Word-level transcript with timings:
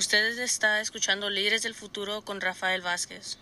Ustedes 0.00 0.38
está 0.38 0.80
escuchando 0.80 1.28
Líderes 1.28 1.62
del 1.62 1.74
Futuro 1.74 2.22
con 2.22 2.40
Rafael 2.40 2.80
Vázquez. 2.80 3.38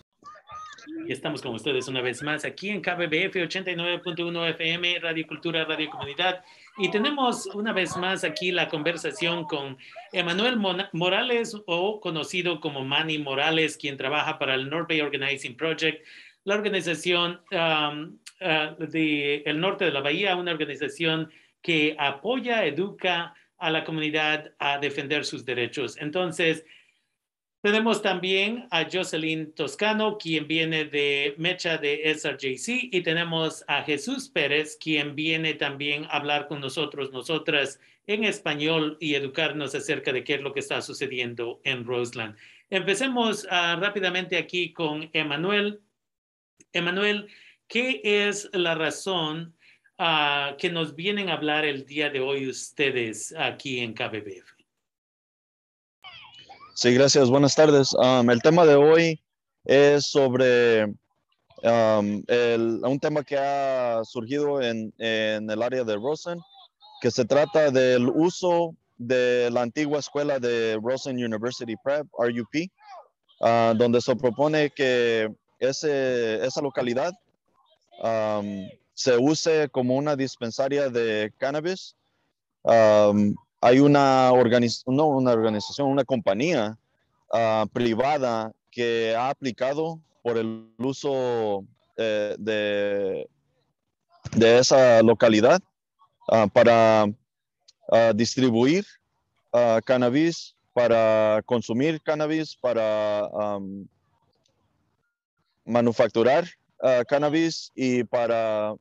Y 1.06 1.12
estamos 1.12 1.40
con 1.40 1.54
ustedes 1.54 1.86
una 1.86 2.00
vez 2.00 2.20
más 2.24 2.44
aquí 2.44 2.70
en 2.70 2.82
KBBF 2.82 3.36
89.1 3.36 4.50
FM, 4.50 4.98
Radio 4.98 5.24
Cultura, 5.28 5.64
Radio 5.66 5.88
Comunidad. 5.88 6.42
Y 6.76 6.90
tenemos 6.90 7.46
una 7.54 7.72
vez 7.72 7.96
más 7.96 8.24
aquí 8.24 8.50
la 8.50 8.68
conversación 8.68 9.44
con 9.44 9.78
Emanuel 10.12 10.56
Morales, 10.92 11.56
o 11.66 12.00
conocido 12.00 12.58
como 12.58 12.84
Manny 12.84 13.18
Morales, 13.18 13.76
quien 13.76 13.96
trabaja 13.96 14.40
para 14.40 14.56
el 14.56 14.68
North 14.68 14.88
Bay 14.88 15.00
Organizing 15.00 15.56
Project, 15.56 16.04
la 16.42 16.56
organización 16.56 17.40
um, 17.52 18.18
uh, 18.40 18.84
del 18.84 19.60
norte 19.60 19.84
de 19.84 19.92
la 19.92 20.00
Bahía, 20.00 20.34
una 20.34 20.50
organización 20.50 21.30
que 21.62 21.94
apoya, 22.00 22.64
educa 22.64 23.32
a 23.58 23.70
la 23.70 23.84
comunidad 23.84 24.52
a 24.58 24.78
defender 24.78 25.24
sus 25.24 25.44
derechos. 25.44 25.96
Entonces, 25.98 26.64
tenemos 27.60 28.02
también 28.02 28.68
a 28.70 28.86
Jocelyn 28.90 29.52
Toscano, 29.52 30.16
quien 30.16 30.46
viene 30.46 30.84
de 30.84 31.34
Mecha 31.38 31.76
de 31.76 32.14
SRJC, 32.14 32.88
y 32.92 33.02
tenemos 33.02 33.64
a 33.66 33.82
Jesús 33.82 34.28
Pérez, 34.28 34.78
quien 34.80 35.16
viene 35.16 35.54
también 35.54 36.04
a 36.04 36.18
hablar 36.18 36.46
con 36.46 36.60
nosotros, 36.60 37.10
nosotras, 37.12 37.80
en 38.06 38.22
español 38.22 38.96
y 39.00 39.16
educarnos 39.16 39.74
acerca 39.74 40.12
de 40.12 40.22
qué 40.22 40.34
es 40.34 40.40
lo 40.40 40.52
que 40.52 40.60
está 40.60 40.80
sucediendo 40.80 41.60
en 41.64 41.84
Roseland. 41.84 42.36
Empecemos 42.70 43.44
uh, 43.44 43.80
rápidamente 43.80 44.38
aquí 44.38 44.72
con 44.72 45.10
Emanuel. 45.12 45.80
Emanuel, 46.72 47.28
¿qué 47.66 48.00
es 48.04 48.48
la 48.52 48.76
razón 48.76 49.57
uh, 49.98 50.56
que 50.56 50.70
nos 50.70 50.94
vienen 50.94 51.28
a 51.28 51.34
hablar 51.34 51.64
el 51.64 51.84
día 51.84 52.10
de 52.10 52.20
hoy 52.20 52.48
ustedes 52.48 53.34
aquí 53.36 53.80
en 53.80 53.94
KBBF? 53.94 54.58
Sí, 56.74 56.94
gracias. 56.94 57.28
Buenas 57.28 57.54
tardes. 57.54 57.92
Um, 57.94 58.30
el 58.30 58.40
tema 58.40 58.64
de 58.64 58.76
hoy 58.76 59.20
es 59.64 60.06
sobre 60.06 60.84
um, 60.84 62.22
el, 62.28 62.80
un 62.84 63.00
tema 63.00 63.24
que 63.24 63.36
ha 63.36 64.00
surgido 64.04 64.62
en, 64.62 64.94
en, 64.98 65.50
el 65.50 65.62
área 65.62 65.82
de 65.82 65.96
Rosen, 65.96 66.38
que 67.00 67.10
se 67.10 67.24
trata 67.24 67.70
del 67.70 68.08
uso 68.08 68.76
de 68.96 69.50
la 69.50 69.62
antigua 69.62 69.98
escuela 69.98 70.38
de 70.38 70.78
Rosen 70.80 71.16
University 71.16 71.74
Prep, 71.82 72.06
RUP, 72.16 72.70
uh, 73.40 73.74
donde 73.76 74.00
se 74.00 74.14
propone 74.14 74.70
que 74.70 75.28
ese, 75.58 76.44
esa 76.44 76.60
localidad 76.62 77.12
um, 78.00 78.68
se 78.98 79.16
use 79.16 79.68
como 79.68 79.94
una 79.94 80.16
dispensaria 80.16 80.90
de 80.90 81.32
cannabis. 81.38 81.94
Hay 82.64 83.78
una, 83.78 84.32
no, 84.86 85.06
una 85.06 85.32
organización, 85.32 85.88
una 85.88 86.04
compañía 86.04 86.76
ah, 87.32 87.64
privada 87.72 88.50
que 88.72 89.14
ha 89.16 89.30
aplicado 89.30 90.00
por 90.20 90.36
el 90.36 90.74
uso 90.78 91.64
eh, 91.96 92.34
de, 92.40 93.28
de, 94.32 94.58
esa 94.58 95.00
localidad 95.04 95.62
ah, 96.32 96.48
para 96.52 97.06
ah, 97.92 98.12
distribuir 98.16 98.84
cannabis, 99.84 100.56
para 100.72 101.40
consumir 101.46 102.02
cannabis, 102.02 102.56
para 102.56 103.28
manufacturar 105.64 106.44
cannabis 107.08 107.72
y 107.74 108.04
para 108.04 108.76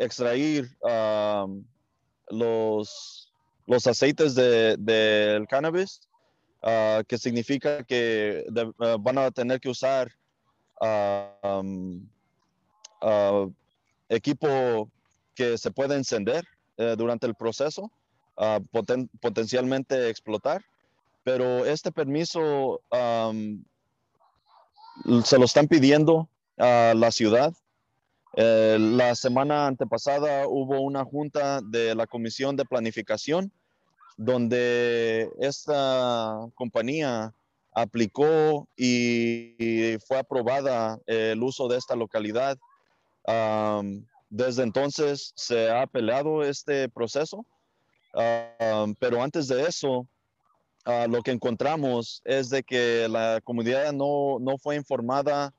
extraer 0.00 0.68
los 2.30 3.30
los 3.70 3.86
aceites 3.86 4.34
del 4.34 4.84
de, 4.84 5.46
cannabis, 5.48 6.00
uh, 6.64 7.04
que 7.06 7.16
significa 7.16 7.84
que 7.84 8.44
uh, 8.50 8.98
van 8.98 9.18
a 9.18 9.30
tener 9.30 9.60
que 9.60 9.68
usar 9.68 10.10
uh, 10.80 11.46
um, 11.46 12.04
equipo 14.08 14.90
que 15.36 15.56
se 15.56 15.70
puede 15.70 15.94
encender 15.94 16.44
eh, 16.76 16.96
durante 16.98 17.26
el 17.26 17.34
proceso, 17.34 17.90
poten 18.72 19.08
potencialmente 19.20 20.08
explotar, 20.10 20.62
pero 21.22 21.64
este 21.64 21.92
permiso 21.92 22.80
um, 22.90 23.62
se 25.24 25.38
lo 25.38 25.44
están 25.44 25.68
pidiendo 25.68 26.28
a 26.58 26.92
la 26.96 27.10
ciudad 27.12 27.54
eh, 28.34 28.78
la 28.78 29.14
semana 29.14 29.66
antepasada 29.66 30.46
hubo 30.46 30.80
una 30.80 31.04
junta 31.04 31.60
de 31.62 31.94
la 31.94 32.06
Comisión 32.06 32.56
de 32.56 32.64
Planificación 32.64 33.52
donde 34.16 35.30
esta 35.40 36.46
compañía 36.54 37.32
aplicó 37.72 38.68
y, 38.76 39.96
fue 40.06 40.18
aprobada 40.18 40.98
el 41.06 41.42
uso 41.42 41.68
de 41.68 41.78
esta 41.78 41.96
localidad. 41.96 42.58
desde 44.28 44.62
entonces 44.62 45.32
se 45.34 45.70
ha 45.70 45.86
peleado 45.86 46.42
este 46.42 46.88
proceso, 46.90 47.46
pero 48.12 49.22
antes 49.22 49.48
de 49.48 49.62
eso, 49.62 50.06
ah, 50.84 51.06
lo 51.08 51.22
que 51.22 51.30
encontramos 51.30 52.20
es 52.26 52.50
de 52.50 52.62
que 52.62 53.08
la 53.08 53.40
comunidad 53.42 53.90
no, 53.92 54.38
no 54.38 54.58
fue 54.58 54.76
informada 54.76 55.54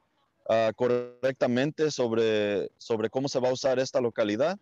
ah, 0.52 0.72
correctamente 0.76 1.90
sobre, 1.92 2.70
sobre 2.78 3.10
cómo 3.10 3.28
se 3.28 3.40
va 3.40 3.50
a 3.50 3.54
usar 3.54 3.80
esta 3.80 4.02
localidad. 4.02 4.60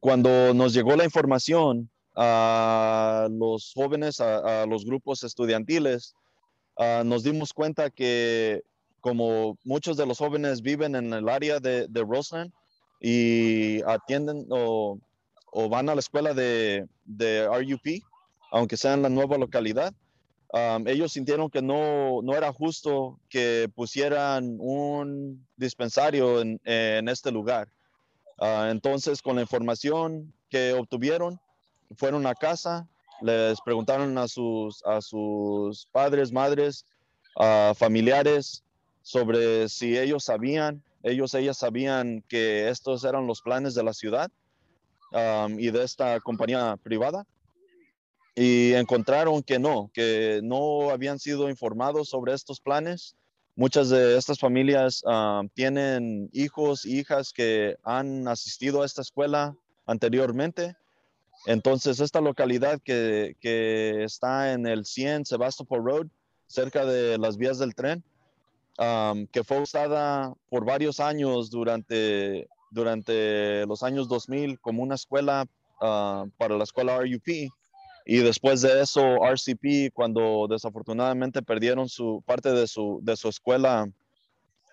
Cuando 0.00 0.54
nos 0.54 0.72
llegó 0.72 0.96
la 0.96 1.04
información 1.04 1.90
a 2.16 3.28
los 3.30 3.72
jóvenes, 3.74 4.20
a, 4.20 4.66
los 4.66 4.84
grupos 4.84 5.22
estudiantiles, 5.24 6.14
ah, 6.78 7.02
nos 7.04 7.22
dimos 7.22 7.52
cuenta 7.52 7.90
que 7.90 8.62
como 9.00 9.58
muchos 9.64 9.96
de 9.96 10.06
los 10.06 10.18
jóvenes 10.18 10.62
viven 10.62 10.94
en 10.94 11.12
el 11.12 11.28
área 11.28 11.60
de, 11.60 11.86
de 11.88 12.02
Roseland 12.02 12.52
y 13.00 13.82
atienden 13.82 14.46
o, 14.48 14.98
van 15.68 15.88
a 15.90 15.94
la 15.94 16.00
escuela 16.00 16.32
de, 16.32 16.86
RUP, 17.06 18.02
aunque 18.50 18.78
sea 18.78 18.94
en 18.94 19.02
la 19.02 19.10
nueva 19.10 19.36
localidad, 19.36 19.92
ellos 20.86 21.12
sintieron 21.12 21.50
que 21.50 21.62
no, 21.62 22.20
era 22.34 22.52
justo 22.52 23.18
que 23.28 23.68
pusieran 23.74 24.56
un 24.58 25.46
dispensario 25.56 26.40
en 26.40 27.08
este 27.08 27.30
lugar. 27.30 27.68
Ah, 28.38 28.68
entonces, 28.70 29.22
con 29.22 29.36
la 29.36 29.42
información 29.42 30.32
que 30.50 30.72
obtuvieron, 30.72 31.40
fueron 31.96 32.26
a 32.26 32.34
casa, 32.34 32.88
les 33.20 33.60
preguntaron 33.60 34.18
a 34.18 34.26
sus, 34.28 34.84
a 34.84 35.00
sus 35.00 35.86
padres, 35.92 36.32
madres, 36.32 36.84
familiares 37.74 38.62
sobre 39.02 39.68
si 39.68 39.98
ellos 39.98 40.24
sabían, 40.24 40.82
ellos, 41.02 41.34
ellas 41.34 41.58
sabían 41.58 42.22
que 42.28 42.68
estos 42.68 43.04
eran 43.04 43.26
los 43.26 43.42
planes 43.42 43.74
de 43.74 43.82
la 43.82 43.92
ciudad 43.92 44.30
y 45.58 45.70
de 45.70 45.82
esta 45.84 46.18
compañía 46.20 46.76
privada. 46.82 47.26
Y 48.36 48.72
encontraron 48.72 49.42
que 49.42 49.58
no, 49.58 49.90
que 49.94 50.40
no 50.42 50.90
habían 50.90 51.18
sido 51.18 51.48
informados 51.48 52.08
sobre 52.08 52.34
estos 52.34 52.60
planes 52.60 53.16
Muchas 53.56 53.88
de 53.88 54.18
estas 54.18 54.40
familias 54.40 55.04
ah, 55.06 55.42
tienen 55.54 56.28
hijos, 56.32 56.84
hijas 56.84 57.32
que 57.32 57.76
han 57.84 58.26
asistido 58.26 58.82
a 58.82 58.86
esta 58.86 59.02
escuela 59.02 59.56
anteriormente. 59.86 60.76
Entonces, 61.46 62.00
esta 62.00 62.20
localidad 62.20 62.80
que, 62.82 63.36
está 64.02 64.52
en 64.52 64.66
el 64.66 64.84
100 64.84 65.26
Sebastopol 65.26 65.84
Road, 65.84 66.06
cerca 66.48 66.84
de 66.84 67.16
las 67.16 67.36
vías 67.36 67.58
del 67.58 67.76
tren, 67.76 68.02
que 69.30 69.44
fue 69.44 69.60
usada 69.60 70.34
por 70.50 70.64
varios 70.64 70.98
años 70.98 71.48
durante, 71.48 72.48
durante 72.72 73.66
los 73.66 73.84
años 73.84 74.08
2000 74.08 74.58
como 74.58 74.82
una 74.82 74.96
escuela 74.96 75.46
ah, 75.80 76.24
para 76.38 76.58
la 76.58 76.64
escuela 76.64 76.98
RUP, 76.98 77.52
y 78.04 78.18
después 78.18 78.60
de 78.60 78.82
eso, 78.82 79.24
RCP, 79.24 79.92
cuando 79.94 80.46
desafortunadamente 80.48 81.42
perdieron 81.42 81.88
su 81.88 82.22
parte 82.26 82.52
de 82.52 82.66
su, 82.66 83.00
de 83.02 83.16
su 83.16 83.28
escuela 83.28 83.88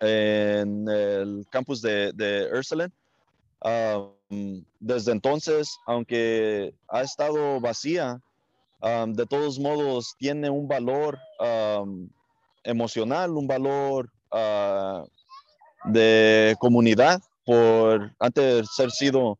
en 0.01 0.87
el 0.89 1.45
campus 1.49 1.81
de, 1.81 2.11
de 2.13 2.49
Ursuline, 2.53 2.91
um, 3.63 4.63
desde 4.79 5.13
entonces, 5.13 5.77
aunque 5.85 6.73
ha 6.89 7.03
estado 7.03 7.61
vacía, 7.61 8.19
um, 8.81 9.13
de 9.13 9.25
todos 9.25 9.59
modos 9.59 10.13
tiene 10.17 10.49
un 10.49 10.67
valor 10.67 11.17
um, 11.39 12.09
emocional, 12.63 13.31
un 13.31 13.47
valor 13.47 14.11
uh, 14.33 15.07
de 15.85 16.55
comunidad 16.59 17.21
por 17.45 18.13
antes 18.19 18.67
ser 18.75 18.91
sido 18.91 19.39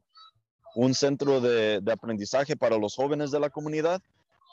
un 0.75 0.93
centro 0.93 1.41
de, 1.41 1.81
aprendizaje 1.91 2.55
para 2.55 2.77
los 2.77 2.95
jóvenes 2.95 3.31
de 3.31 3.39
la 3.39 3.49
comunidad. 3.49 4.01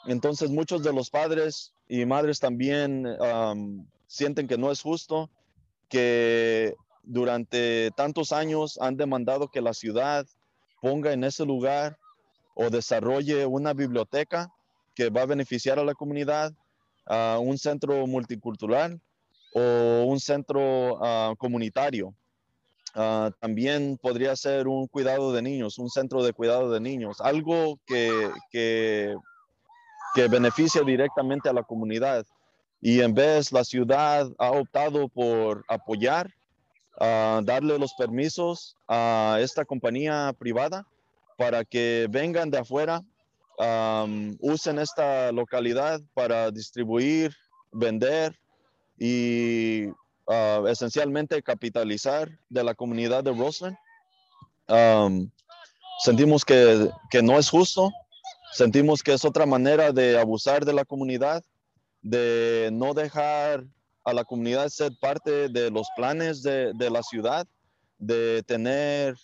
Entonces 0.05 0.49
muchos 0.49 0.83
de 0.83 0.93
los 0.93 1.09
padres 1.09 1.73
y 1.87 2.05
madres 2.05 2.39
también 2.39 3.05
sienten 4.07 4.47
que 4.47 4.57
no 4.57 4.71
es 4.71 4.81
justo 4.81 5.29
que 5.89 6.75
durante 7.03 7.91
tantos 7.91 8.31
años 8.31 8.77
han 8.81 8.95
demandado 8.95 9.49
que 9.49 9.61
la 9.61 9.73
ciudad 9.73 10.25
ponga 10.81 11.11
en 11.11 11.23
ese 11.23 11.45
lugar 11.45 11.97
o 12.53 12.69
desarrolle 12.69 13.45
una 13.45 13.73
biblioteca 13.73 14.51
que 14.95 15.09
va 15.09 15.21
a 15.21 15.25
beneficiar 15.25 15.79
a 15.79 15.83
la 15.83 15.93
comunidad, 15.93 16.53
a 17.05 17.39
un 17.39 17.57
centro 17.57 18.05
multicultural 18.05 18.99
o 19.53 20.03
un 20.05 20.19
centro 20.19 20.99
ah, 21.01 21.33
comunitario. 21.37 22.13
Ah, 22.95 23.31
también 23.39 23.97
podría 24.01 24.35
ser 24.35 24.67
un 24.67 24.87
cuidado 24.87 25.31
de 25.31 25.41
niños, 25.41 25.77
un 25.77 25.89
centro 25.89 26.23
de 26.23 26.33
cuidado 26.33 26.71
de 26.71 26.79
niños, 26.79 27.21
algo 27.21 27.79
que, 27.85 28.29
que, 28.51 29.15
que 30.15 30.27
beneficia 30.27 30.81
directamente 30.81 31.49
a 31.49 31.53
la 31.53 31.63
comunidad. 31.63 32.25
Y 32.81 33.01
en 33.01 33.13
vez 33.13 33.51
la 33.51 33.63
ciudad 33.63 34.27
ha 34.37 34.51
optado 34.51 35.07
por 35.09 35.63
apoyar, 35.67 36.33
ah, 36.99 37.41
darle 37.43 37.77
los 37.77 37.93
permisos 37.93 38.75
a 38.87 39.37
esta 39.39 39.65
compañía 39.65 40.33
privada 40.37 40.85
para 41.37 41.63
que 41.63 42.07
vengan 42.09 42.49
de 42.49 42.57
afuera, 42.57 43.01
usen 44.39 44.79
esta 44.79 45.31
localidad 45.31 46.01
para 46.13 46.49
distribuir, 46.51 47.35
vender 47.71 48.37
y 48.97 49.87
uh, 50.29 50.67
esencialmente 50.67 51.41
capitalizar 51.41 52.29
de 52.49 52.63
la 52.63 52.75
comunidad 52.75 53.23
de 53.23 53.33
Roseland. 53.33 53.77
Um, 54.67 55.29
sentimos 56.03 56.45
que, 56.45 56.89
que, 57.09 57.23
no 57.23 57.39
es 57.39 57.49
justo, 57.49 57.91
sentimos 58.53 59.01
que 59.01 59.13
es 59.13 59.25
otra 59.25 59.45
manera 59.45 59.91
de 59.91 60.19
abusar 60.19 60.63
de 60.63 60.73
la 60.73 60.85
comunidad, 60.85 61.43
de 62.01 62.69
no 62.71 62.93
dejar 62.93 63.65
a 64.05 64.13
la 64.13 64.23
comunidad 64.23 64.69
ser 64.69 64.91
parte 65.01 65.49
de 65.49 65.71
los 65.71 65.87
planes 65.95 66.43
de, 66.43 66.71
de 66.73 66.89
la 66.89 67.01
ciudad, 67.01 67.47
de 67.97 68.43
tener 68.43 69.15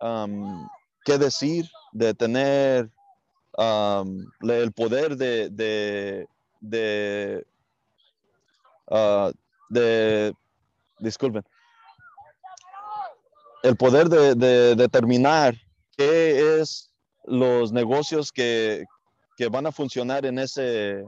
um, 0.00 0.66
qué 1.04 1.18
decir, 1.18 1.68
de 1.92 2.14
tener 2.14 2.88
um, 3.58 4.24
el 4.48 4.72
poder 4.72 5.16
de, 5.16 6.26
uh, 8.90 9.32
de 9.68 10.34
disculpen, 10.98 11.44
el 13.62 13.76
poder 13.76 14.08
de, 14.08 14.74
determinar 14.76 15.54
qué 15.96 16.60
es 16.60 16.90
los 17.24 17.72
negocios 17.72 18.30
que, 18.30 18.84
van 19.50 19.66
a 19.66 19.72
funcionar 19.72 20.26
en 20.26 20.38
ese, 20.38 21.04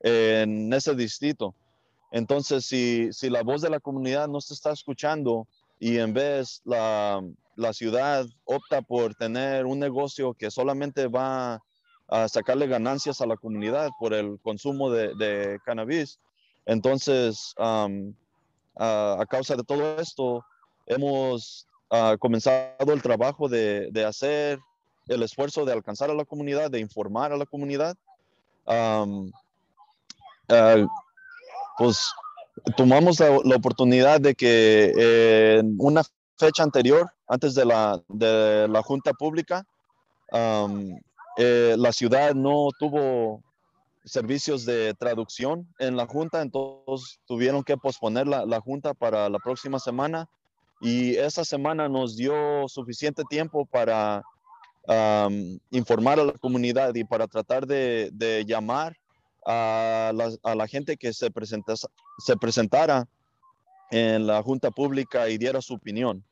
en 0.00 0.72
ese 0.72 0.94
distrito. 0.94 1.54
Entonces, 2.10 2.66
si, 2.66 3.10
la 3.30 3.42
voz 3.42 3.62
de 3.62 3.70
la 3.70 3.80
comunidad 3.80 4.28
no 4.28 4.40
se 4.40 4.54
está 4.54 4.72
escuchando 4.72 5.46
y 5.78 5.98
en 5.98 6.12
vez 6.12 6.60
la, 6.64 7.22
ciudad 7.72 8.26
opta 8.44 8.82
por 8.82 9.14
tener 9.14 9.64
un 9.64 9.78
negocio 9.78 10.34
que 10.34 10.50
solamente 10.50 11.06
va 11.06 11.62
a 12.08 12.28
sacarle 12.28 12.66
ganancias 12.66 13.20
a 13.20 13.26
la 13.26 13.36
comunidad 13.36 13.90
por 14.00 14.12
el 14.14 14.38
consumo 14.42 14.90
de, 14.90 15.58
cannabis, 15.64 16.18
entonces 16.66 17.54
a 18.76 19.24
causa 19.28 19.56
de 19.56 19.64
todo 19.64 19.98
esto, 20.00 20.44
hemos 20.86 21.66
ah, 21.90 22.16
comenzado 22.18 22.92
el 22.92 23.02
trabajo 23.02 23.48
de, 23.48 24.04
hacer 24.06 24.58
el 25.08 25.22
esfuerzo 25.22 25.64
de 25.64 25.72
alcanzar 25.72 26.10
a 26.10 26.14
la 26.14 26.24
comunidad, 26.24 26.70
de 26.70 26.80
informar 26.80 27.32
a 27.32 27.36
la 27.36 27.46
comunidad. 27.46 27.96
Ah, 28.66 29.06
pues 31.78 32.12
tomamos 32.76 33.18
la, 33.20 33.56
oportunidad 33.56 34.20
de 34.20 34.34
que 34.34 35.58
en 35.58 35.76
una 35.78 36.02
fecha 36.36 36.62
anterior, 36.62 37.10
antes 37.26 37.54
de 37.54 37.64
la, 37.64 38.00
de 38.08 38.68
la 38.68 38.82
junta 38.82 39.12
pública, 39.12 39.64
eh, 41.36 41.74
la 41.78 41.92
ciudad 41.92 42.34
no 42.34 42.68
tuvo 42.78 43.42
servicios 44.04 44.64
de 44.64 44.94
traducción 44.94 45.66
en 45.78 45.96
la 45.96 46.06
junta, 46.06 46.42
entonces 46.42 47.20
tuvieron 47.26 47.62
que 47.62 47.76
posponer 47.76 48.26
la, 48.26 48.60
junta 48.60 48.94
para 48.94 49.28
la 49.28 49.38
próxima 49.38 49.78
semana 49.78 50.28
y 50.80 51.14
esa 51.16 51.44
semana 51.44 51.88
nos 51.88 52.16
dio 52.16 52.68
suficiente 52.68 53.22
tiempo 53.28 53.64
para 53.66 54.22
informar 55.70 56.18
a 56.18 56.24
la 56.24 56.32
comunidad 56.32 56.94
y 56.94 57.04
para 57.04 57.28
tratar 57.28 57.66
de, 57.66 58.44
llamar 58.46 58.96
a 59.46 60.12
la, 60.12 60.66
gente 60.66 60.96
que 60.96 61.12
se, 61.12 61.30
se 62.18 62.36
presentara 62.36 63.06
en 63.92 64.26
la 64.26 64.42
junta 64.42 64.70
pública 64.70 65.28
y 65.28 65.38
diera 65.38 65.60
su 65.60 65.74
opinión. 65.74 66.24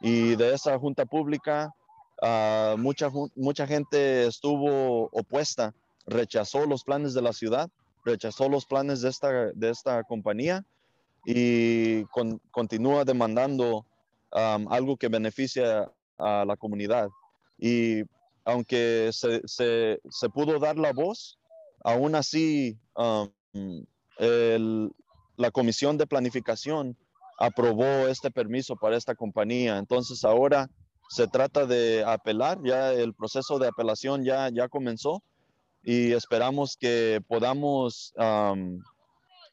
Y 0.00 0.34
de 0.34 0.54
esa 0.54 0.76
junta 0.78 1.04
pública, 1.04 1.72
ah, 2.20 2.74
mucha, 2.78 3.10
mucha 3.36 3.66
gente 3.66 4.26
estuvo 4.26 5.08
opuesta 5.12 5.72
rechazó 6.06 6.66
los 6.66 6.84
planes 6.84 7.14
de 7.14 7.22
la 7.22 7.32
ciudad, 7.32 7.70
rechazó 8.04 8.48
los 8.48 8.66
planes 8.66 9.00
de 9.00 9.08
esta, 9.08 9.30
de 9.52 9.70
esta 9.70 10.02
compañía 10.04 10.64
y 11.24 12.04
continúa 12.50 13.04
demandando 13.04 13.86
um, 14.32 14.72
algo 14.72 14.96
que 14.96 15.08
beneficia 15.08 15.90
a 16.18 16.44
la 16.44 16.56
comunidad. 16.56 17.08
Y 17.58 18.02
aunque 18.44 19.10
se, 19.12 19.40
se, 19.46 20.28
pudo 20.34 20.58
dar 20.58 20.76
la 20.76 20.92
voz, 20.92 21.38
aún 21.84 22.14
así 22.16 22.76
um, 22.96 23.30
la 25.36 25.50
comisión 25.50 25.96
de 25.96 26.06
planificación 26.06 26.96
aprobó 27.38 28.08
este 28.08 28.30
permiso 28.30 28.76
para 28.76 28.96
esta 28.96 29.14
compañía. 29.14 29.78
Entonces 29.78 30.24
ahora 30.24 30.68
se 31.08 31.28
trata 31.28 31.66
de 31.66 32.04
apelar, 32.04 32.58
ya 32.64 32.92
el 32.92 33.14
proceso 33.14 33.58
de 33.58 33.68
apelación 33.68 34.24
ya, 34.24 34.48
ya 34.48 34.68
comenzó 34.68 35.22
y 35.82 36.12
esperamos 36.12 36.76
que 36.76 37.20
podamos 37.26 38.14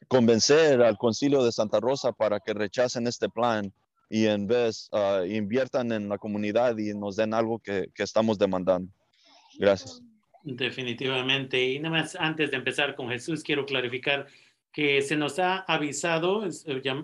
convencer 0.07 0.81
al 0.81 0.97
concilio 0.97 1.43
de 1.43 1.51
Santa 1.51 1.79
Rosa 1.79 2.11
para 2.11 2.39
que 2.39 2.53
rechacen 2.53 3.07
este 3.07 3.29
plan 3.29 3.71
y 4.09 4.25
en 4.25 4.47
vez 4.47 4.89
uh, 4.91 5.23
inviertan 5.23 5.91
en 5.91 6.09
la 6.09 6.17
comunidad 6.17 6.75
y 6.77 6.95
nos 6.95 7.15
den 7.15 7.33
algo 7.33 7.59
que, 7.59 7.89
que, 7.93 8.01
estamos 8.01 8.39
demandando. 8.39 8.91
Gracias. 9.59 10.01
Definitivamente. 10.43 11.63
Y 11.63 11.79
nada 11.79 11.99
más 11.99 12.15
antes 12.15 12.49
de 12.49 12.57
empezar 12.57 12.95
con 12.95 13.09
Jesús, 13.09 13.43
quiero 13.43 13.67
clarificar 13.67 14.25
que 14.71 15.01
se 15.01 15.15
nos 15.15 15.37
ha 15.39 15.59
avisado, 15.59 16.43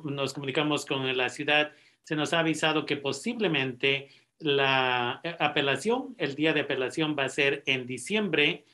nos 0.04 0.33
comunicamos 0.33 0.86
con 0.86 1.16
la 1.16 1.30
ciudad, 1.30 1.71
se 2.04 2.16
nos 2.16 2.33
ha 2.33 2.39
avisado 2.39 2.86
que 2.86 2.98
posiblemente 2.98 4.10
la 4.39 5.21
eh, 5.24 5.36
apelación, 5.39 6.16
el 6.18 6.36
día 6.36 6.54
de 6.54 6.62
apelación 6.62 7.16
va 7.18 7.25
a 7.25 7.30
ser 7.30 7.63
en 7.66 7.86
diciembre 7.86 8.66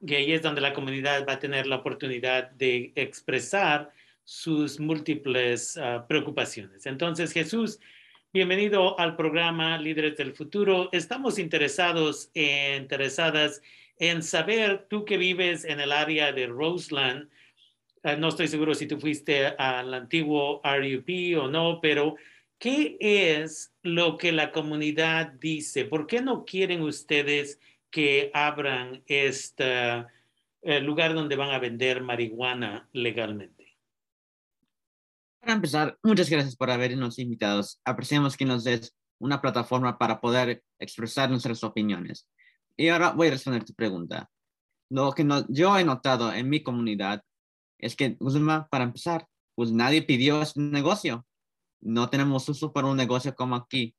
y 0.00 0.14
ahí 0.14 0.32
es 0.32 0.42
donde 0.42 0.60
la 0.60 0.72
comunidad 0.72 1.26
va 1.28 1.34
a 1.34 1.38
tener 1.38 1.66
la 1.66 1.76
oportunidad 1.76 2.50
de 2.52 2.92
expresar 2.94 3.92
sus 4.24 4.80
múltiples 4.80 5.76
ah, 5.76 6.06
preocupaciones. 6.08 6.86
Entonces, 6.86 7.32
Jesús, 7.32 7.80
bienvenido 8.32 8.98
al 8.98 9.16
programa 9.16 9.76
Líderes 9.76 10.16
del 10.16 10.32
Futuro. 10.32 10.88
Estamos 10.92 11.38
interesados, 11.38 12.30
e 12.34 12.76
interesadas 12.78 13.60
en 13.98 14.22
saber, 14.22 14.86
tú 14.88 15.04
que 15.04 15.18
vives 15.18 15.64
en 15.64 15.80
el 15.80 15.92
área 15.92 16.32
de 16.32 16.46
Roseland, 16.46 17.28
ah, 18.02 18.16
no 18.16 18.28
estoy 18.28 18.48
seguro 18.48 18.74
si 18.74 18.86
tú 18.86 18.98
fuiste 18.98 19.48
al 19.48 19.92
antiguo 19.92 20.62
RUP 20.64 21.38
o 21.38 21.48
no, 21.48 21.80
pero 21.82 22.16
¿qué 22.58 22.96
es 23.00 23.74
lo 23.82 24.16
que 24.16 24.32
la 24.32 24.50
comunidad 24.50 25.32
dice? 25.40 25.84
¿Por 25.84 26.06
qué 26.06 26.22
no 26.22 26.46
quieren 26.46 26.80
ustedes 26.80 27.58
que 27.90 28.30
abran 28.34 29.02
este 29.06 30.06
lugar 30.62 31.14
donde 31.14 31.36
van 31.36 31.50
a 31.50 31.58
vender 31.58 32.02
marihuana 32.02 32.88
legalmente? 32.92 33.78
Para 35.40 35.54
empezar, 35.54 35.98
muchas 36.02 36.28
gracias 36.28 36.54
por 36.54 36.70
habernos 36.70 37.18
invitado. 37.18 37.62
Apreciamos 37.84 38.36
que 38.36 38.44
nos 38.44 38.64
des 38.64 38.94
una 39.18 39.40
plataforma 39.40 39.98
para 39.98 40.20
poder 40.20 40.62
expresar 40.78 41.30
nuestras 41.30 41.64
opiniones. 41.64 42.28
Y 42.76 42.88
ahora 42.88 43.12
voy 43.12 43.28
a 43.28 43.32
responder 43.32 43.64
tu 43.64 43.74
pregunta. 43.74 44.30
Lo 44.90 45.12
que 45.12 45.26
yo 45.48 45.78
he 45.78 45.84
notado 45.84 46.32
en 46.32 46.48
mi 46.48 46.62
comunidad 46.62 47.22
es 47.78 47.96
que, 47.96 48.18
para 48.70 48.84
empezar, 48.84 49.26
pues 49.54 49.72
nadie 49.72 50.02
pidió 50.02 50.42
este 50.42 50.60
negocio. 50.60 51.26
No 51.80 52.10
tenemos 52.10 52.48
uso 52.48 52.72
para 52.72 52.88
un 52.88 52.96
negocio 52.96 53.34
como 53.34 53.56
aquí. 53.56 53.94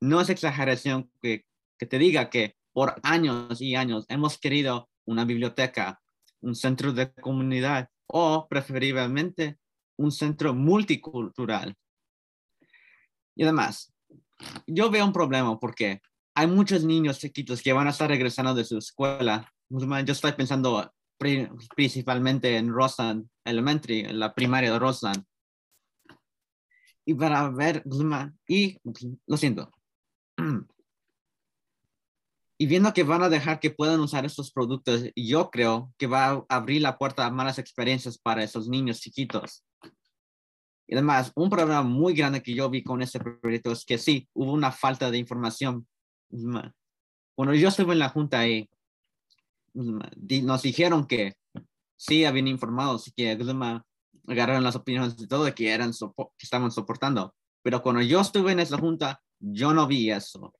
no 0.00 0.20
es 0.20 0.28
exageración 0.28 1.10
que 1.22 1.44
que 1.78 1.86
te 1.86 1.98
diga 1.98 2.30
que 2.30 2.56
por 2.72 2.94
años 3.02 3.60
y 3.60 3.76
años 3.76 4.04
hemos 4.08 4.38
querido 4.38 4.88
una 5.06 5.24
biblioteca, 5.24 6.00
un 6.40 6.54
centro 6.54 6.92
de 6.92 7.12
comunidad 7.12 7.88
o 8.06 8.46
preferiblemente 8.48 9.58
un 9.96 10.10
centro 10.10 10.54
multicultural. 10.54 11.74
Y 13.36 13.44
además, 13.44 13.92
yo 14.66 14.90
veo 14.90 15.04
un 15.04 15.12
problema 15.12 15.58
porque 15.58 16.00
hay 16.34 16.46
muchos 16.46 16.84
niños 16.84 17.18
chiquitos 17.18 17.62
que 17.62 17.72
van 17.72 17.86
a 17.86 17.90
estar 17.90 18.08
regresando 18.08 18.54
de 18.54 18.64
su 18.64 18.78
escuela. 18.78 19.52
Yo 19.68 20.12
estoy 20.12 20.32
pensando 20.32 20.92
principalmente 21.74 22.56
en 22.56 22.72
Roseland 22.72 23.28
Elementary, 23.44 24.00
en 24.00 24.18
la 24.18 24.34
primaria 24.34 24.72
de 24.72 24.78
Roseland. 24.78 25.24
Y 27.06 27.14
para 27.14 27.48
ver, 27.50 27.84
y 28.48 28.78
lo 29.26 29.36
siento, 29.36 29.70
y 32.64 32.66
viendo 32.66 32.94
que 32.94 33.02
van 33.02 33.22
a 33.22 33.28
dejar 33.28 33.60
que 33.60 33.70
puedan 33.70 34.00
usar 34.00 34.24
estos 34.24 34.50
productos, 34.50 35.04
yo 35.14 35.50
creo 35.50 35.92
que 35.98 36.06
va 36.06 36.30
a 36.30 36.44
abrir 36.48 36.80
la 36.80 36.96
puerta 36.96 37.26
a 37.26 37.30
malas 37.30 37.58
experiencias 37.58 38.16
para 38.16 38.42
esos 38.42 38.68
niños 38.68 39.00
chiquitos. 39.00 39.62
Y 40.86 40.94
además, 40.94 41.30
un 41.34 41.50
problema 41.50 41.82
muy 41.82 42.14
grande 42.14 42.42
que 42.42 42.54
yo 42.54 42.70
vi 42.70 42.82
con 42.82 43.02
este 43.02 43.20
proyecto 43.20 43.70
es 43.70 43.84
que 43.84 43.98
sí, 43.98 44.30
hubo 44.32 44.50
una 44.50 44.72
falta 44.72 45.10
de 45.10 45.18
información. 45.18 45.86
Cuando 47.34 47.52
yo 47.52 47.68
estuve 47.68 47.92
en 47.92 47.98
la 47.98 48.08
junta 48.08 48.38
ahí, 48.38 48.66
nos 49.74 50.62
dijeron 50.62 51.06
que 51.06 51.34
sí 51.96 52.24
habían 52.24 52.48
informado, 52.48 52.98
sí 52.98 53.12
que 53.14 53.30
agarraron 54.26 54.64
las 54.64 54.76
opiniones 54.76 55.18
de 55.18 55.26
todo 55.26 55.54
que 55.54 55.68
eran 55.68 55.92
que 55.92 56.44
estaban 56.44 56.70
soportando. 56.70 57.34
Pero 57.62 57.82
cuando 57.82 58.00
yo 58.00 58.22
estuve 58.22 58.52
en 58.52 58.60
esa 58.60 58.78
junta, 58.78 59.20
yo 59.38 59.74
no 59.74 59.86
vi 59.86 60.10
eso. 60.10 60.54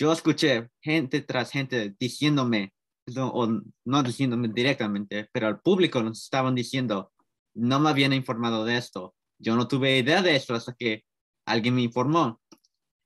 Yo 0.00 0.10
escuché 0.10 0.70
gente 0.80 1.20
tras 1.20 1.50
gente 1.50 1.94
diciéndome, 2.00 2.72
o 3.18 3.60
no 3.84 4.02
diciéndome 4.02 4.48
directamente, 4.48 5.28
pero 5.30 5.46
al 5.46 5.60
público 5.60 6.02
nos 6.02 6.22
estaban 6.22 6.54
diciendo, 6.54 7.12
no 7.52 7.78
me 7.80 7.90
habían 7.90 8.14
informado 8.14 8.64
de 8.64 8.78
esto. 8.78 9.14
Yo 9.38 9.56
no 9.56 9.68
tuve 9.68 9.98
idea 9.98 10.22
de 10.22 10.36
esto 10.36 10.54
hasta 10.54 10.72
que 10.72 11.04
alguien 11.44 11.74
me 11.74 11.82
informó. 11.82 12.40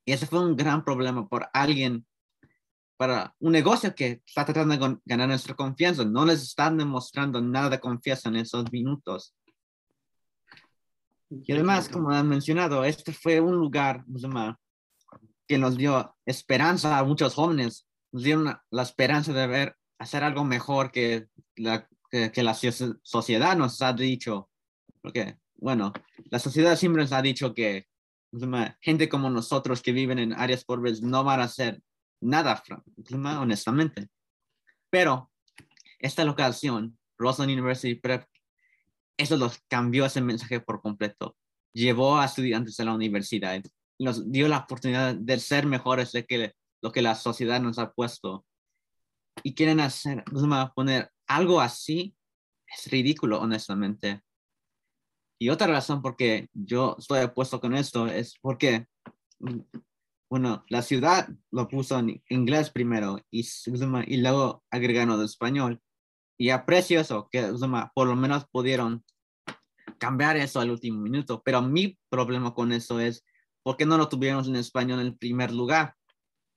Y 0.05 0.13
ese 0.13 0.29
fue 0.29 0.39
un 0.39 0.55
gran 0.55 0.85
problema 0.85 1.27
por 1.27 1.49
alguien, 1.53 2.07
para 2.97 3.35
un 3.41 3.51
negocio 3.51 3.93
que 3.93 4.23
está 4.25 4.45
tratando 4.45 4.77
de 4.77 4.99
ganar 5.05 5.27
nuestra 5.27 5.57
confianza. 5.57 6.05
No 6.05 6.25
les 6.25 6.45
están 6.45 6.79
demostrando 6.79 7.41
nada 7.41 7.71
de 7.71 7.81
confianza 7.81 8.29
en 8.29 8.37
esos 8.37 8.71
minutos. 8.71 9.35
Y 11.29 11.53
además, 11.53 11.89
como 11.89 12.11
han 12.11 12.29
mencionado, 12.29 12.85
este 12.85 13.13
fue 13.13 13.41
un 13.41 13.57
lugar 13.57 14.05
que 15.47 15.59
nos 15.59 15.77
dio 15.77 16.17
esperanza 16.27 16.99
a 16.99 17.05
muchos 17.05 17.35
jóvenes, 17.35 17.87
nos 18.13 18.23
dio 18.23 18.63
la 18.71 18.83
esperanza 18.83 19.33
de 19.33 19.47
ver, 19.47 19.77
hacer 19.99 20.25
algo 20.25 20.45
mejor 20.45 20.91
que 20.91 21.29
la, 21.57 21.89
que, 22.11 22.43
la 22.43 22.55
sociedad 22.55 23.57
nos 23.57 23.83
ha 23.83 23.93
dicho. 23.93 24.51
Porque, 25.01 25.37
bueno, 25.57 25.93
la 26.31 26.39
sociedad 26.39 26.77
siempre 26.77 27.03
nos 27.03 27.13
ha 27.13 27.23
dicho 27.23 27.55
que 27.55 27.87
gente 28.81 29.09
como 29.09 29.31
nosotros 29.31 29.83
que 29.83 29.93
viven 29.93 30.19
en 30.19 30.33
áreas 30.33 30.65
pobres 30.65 31.03
no 31.03 31.25
van 31.25 31.41
a 31.41 31.45
hacer 31.45 31.83
nada, 32.21 32.63
honestamente. 33.41 34.09
Pero 34.91 35.31
esta 35.99 36.25
locación, 36.25 36.99
Roseland 37.19 37.53
University 37.53 37.95
Prep, 37.95 38.27
eso 39.17 39.37
los 39.37 39.61
cambió 39.69 40.07
ese 40.07 40.21
mensaje 40.21 40.61
por 40.61 40.81
completo. 40.81 41.37
Llevó 41.73 42.19
a 42.19 42.25
estudiantes 42.25 42.79
a 42.81 42.85
la 42.85 42.95
universidad 42.95 43.63
nos 43.99 44.31
dio 44.31 44.49
la 44.49 44.59
oportunidad 44.59 45.15
de 45.15 45.39
ser 45.39 45.67
mejores 45.67 46.13
de 46.13 46.25
que 46.25 46.53
lo 46.83 46.93
que 46.93 47.03
la 47.03 47.15
sociedad 47.15 47.61
nos 47.61 47.79
ha 47.79 47.93
puesto. 47.93 48.45
Y 49.43 49.55
quieren 49.55 49.81
hacer, 49.81 50.25
poner 50.75 51.11
algo 51.27 51.61
así, 51.61 52.15
es 52.67 52.91
ridículo, 52.91 53.41
honestamente. 53.41 54.23
Y 55.39 55.49
otra 55.49 55.67
razón 55.67 56.03
por 56.03 56.17
qué 56.17 56.49
yo 56.53 56.97
estoy 56.99 57.23
opuesto 57.23 57.61
con 57.61 57.75
esto 57.75 58.07
es 58.07 58.39
porque, 58.41 58.87
bueno, 60.31 60.65
la 60.69 60.83
ciudad 60.83 61.29
lo 61.51 61.69
puso 61.69 61.99
en 61.99 62.23
inglés 62.29 62.71
primero 62.71 63.19
y, 63.31 63.47
y 64.07 64.17
luego 64.19 64.65
agregaron 64.71 65.19
de 65.19 65.25
español. 65.27 65.81
Y 66.37 66.51
aprecio 66.51 67.01
eso, 67.01 67.29
que 67.31 67.53
por 67.95 68.07
lo 68.07 68.17
menos 68.17 68.47
pudieron 68.51 69.05
cambiar 69.99 70.37
eso 70.37 70.61
al 70.61 70.71
último 70.71 71.01
minuto. 71.01 71.43
Pero 71.45 71.63
mi 71.63 71.99
problema 72.09 72.55
con 72.55 72.73
eso 72.73 73.01
es, 73.01 73.25
¿por 73.65 73.77
qué 73.77 73.87
no 73.87 73.99
lo 73.99 74.09
tuvieron 74.09 74.45
en 74.45 74.57
español 74.57 75.01
en 75.01 75.17
primer 75.17 75.51
lugar? 75.51 75.97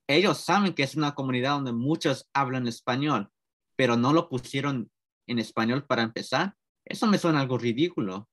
Ellos 0.06 0.38
saben 0.38 0.74
que 0.74 0.84
es 0.84 0.94
una 0.94 1.14
comunidad 1.14 1.52
donde 1.52 1.72
muchos 1.72 2.28
hablan 2.32 2.68
español, 2.68 3.30
pero 3.76 3.96
no 3.96 4.12
lo 4.12 4.28
pusieron 4.28 4.90
en 5.26 5.38
español 5.38 5.84
para 5.84 6.02
empezar. 6.02 6.54
Eso 6.84 7.06
me 7.06 7.18
suena 7.18 7.40
algo 7.40 7.58
ridículo. 7.58 8.28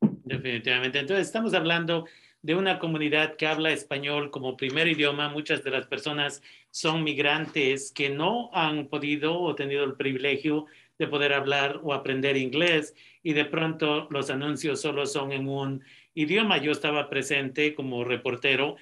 Definitivamente. 0.00 1.00
Entonces, 1.00 1.26
estamos 1.26 1.52
hablando 1.54 2.06
de 2.42 2.54
una 2.54 2.78
comunidad 2.78 3.36
que 3.36 3.46
habla 3.46 3.72
español 3.72 4.30
como 4.30 4.56
primer 4.56 4.86
idioma. 4.86 5.30
Muchas 5.30 5.64
de 5.64 5.70
las 5.70 5.86
personas 5.86 6.42
son 6.70 7.02
migrantes 7.02 7.90
que 7.90 8.10
no 8.10 8.50
han 8.52 8.88
podido 8.88 9.38
o 9.38 9.54
tenido 9.54 9.84
el 9.84 9.94
privilegio 9.94 10.66
de 10.98 11.08
poder 11.08 11.32
hablar 11.32 11.80
o 11.82 11.92
aprender 11.92 12.36
inglés 12.36 12.94
y 13.22 13.32
de 13.32 13.46
pronto 13.46 14.08
los 14.10 14.30
anuncios 14.30 14.80
solo 14.80 15.06
son 15.06 15.32
en 15.32 15.48
un 15.48 15.82
idioma. 16.14 16.58
Yo 16.58 16.72
estaba 16.72 17.10
presente 17.10 17.74
como 17.74 18.04
reportero 18.04 18.76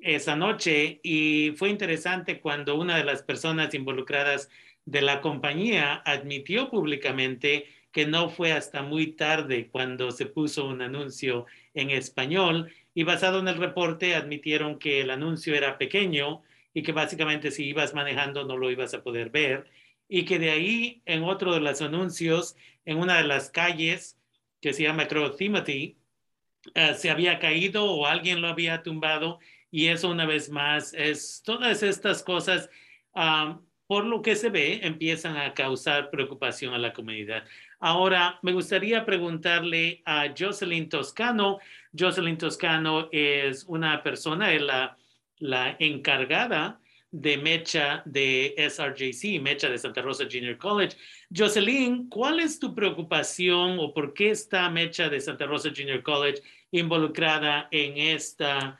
esa 0.00 0.36
noche 0.36 1.00
y 1.02 1.52
fue 1.56 1.70
interesante 1.70 2.40
cuando 2.40 2.76
una 2.76 2.96
de 2.96 3.04
las 3.04 3.22
personas 3.22 3.74
involucradas 3.74 4.48
de 4.84 5.02
la 5.02 5.20
compañía 5.20 5.94
admitió 6.04 6.70
públicamente 6.70 7.66
que 7.92 8.06
no 8.06 8.28
fue 8.28 8.52
hasta 8.52 8.82
muy 8.82 9.12
tarde 9.12 9.68
cuando 9.70 10.10
se 10.12 10.26
puso 10.26 10.66
un 10.66 10.82
anuncio 10.82 11.46
en 11.74 11.90
español 11.90 12.72
y 12.94 13.02
basado 13.02 13.40
en 13.40 13.48
el 13.48 13.56
reporte 13.56 14.14
admitieron 14.14 14.78
que 14.78 15.00
el 15.00 15.10
anuncio 15.10 15.54
era 15.54 15.78
pequeño 15.78 16.42
y 16.74 16.82
que 16.82 16.92
básicamente 16.92 17.50
si 17.50 17.64
ibas 17.66 17.94
manejando 17.94 18.44
no 18.44 18.56
lo 18.56 18.70
ibas 18.70 18.94
a 18.94 19.02
poder 19.02 19.30
ver 19.30 19.70
y 20.08 20.24
que 20.24 20.38
de 20.38 20.50
ahí 20.50 21.02
en 21.06 21.22
otro 21.24 21.52
de 21.52 21.60
los 21.60 21.82
anuncios 21.82 22.56
en 22.84 22.98
una 22.98 23.18
de 23.18 23.24
las 23.24 23.50
calles 23.50 24.18
que 24.60 24.72
se 24.72 24.84
llama 24.84 25.08
creo 25.08 25.34
Timothy 25.34 25.96
eh, 26.74 26.94
se 26.94 27.10
había 27.10 27.38
caído 27.38 27.84
o 27.84 28.06
alguien 28.06 28.40
lo 28.40 28.48
había 28.48 28.82
tumbado 28.82 29.38
y 29.70 29.86
eso 29.86 30.10
una 30.10 30.26
vez 30.26 30.50
más 30.50 30.94
es 30.94 31.42
todas 31.44 31.82
estas 31.82 32.22
cosas 32.22 32.70
por 33.88 34.04
lo 34.04 34.22
que 34.22 34.36
se 34.36 34.50
ve 34.50 34.80
empiezan 34.82 35.36
a 35.36 35.54
causar 35.54 36.10
preocupación 36.10 36.74
a 36.74 36.78
la 36.78 36.92
comunidad. 36.92 37.44
Ahora, 37.80 38.38
me 38.42 38.52
gustaría 38.52 39.04
preguntarle 39.04 40.02
a 40.04 40.26
Jocelyn 40.38 40.88
Toscano. 40.88 41.58
Jocelyn 41.98 42.36
Toscano 42.36 43.08
es 43.10 43.64
una 43.64 44.02
persona, 44.02 44.52
es 44.52 44.62
la, 44.62 44.96
la 45.38 45.74
encargada 45.78 46.80
de 47.10 47.38
Mecha 47.38 48.02
de 48.04 48.54
SRJC, 48.58 49.40
Mecha 49.40 49.70
de 49.70 49.78
Santa 49.78 50.02
Rosa 50.02 50.24
Junior 50.30 50.58
College. 50.58 50.96
Jocelyn, 51.34 52.10
¿cuál 52.10 52.40
es 52.40 52.58
tu 52.58 52.74
preocupación 52.74 53.78
o 53.78 53.94
por 53.94 54.12
qué 54.12 54.30
está 54.30 54.68
Mecha 54.68 55.08
de 55.08 55.20
Santa 55.20 55.46
Rosa 55.46 55.70
Junior 55.74 56.02
College 56.02 56.42
involucrada 56.70 57.68
en, 57.70 57.96
esta, 57.96 58.78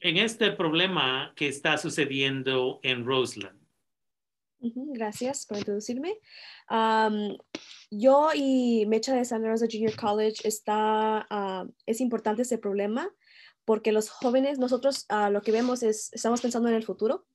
en 0.00 0.16
este 0.16 0.52
problema 0.52 1.32
que 1.36 1.48
está 1.48 1.78
sucediendo 1.78 2.80
en 2.82 3.04
Roseland? 3.04 3.60
Gracias 4.60 5.46
por 5.46 5.58
introducirme 5.58 6.18
yo 7.90 8.30
y 8.34 8.86
Mecha 8.86 9.14
de 9.14 9.24
Santa 9.24 9.48
Rosa 9.48 9.66
Junior 9.70 9.94
College 9.96 10.46
está, 10.46 11.26
es 11.86 12.00
importante 12.00 12.42
ese 12.42 12.58
problema 12.58 13.10
porque 13.64 13.92
los 13.92 14.10
jóvenes, 14.10 14.58
nosotros 14.58 15.06
uh, 15.10 15.30
lo 15.30 15.40
que 15.40 15.52
vemos 15.52 15.82
es, 15.82 16.12
estamos 16.12 16.42
pensando 16.42 16.68
en 16.68 16.74
el 16.74 16.84
futuro 16.84 17.26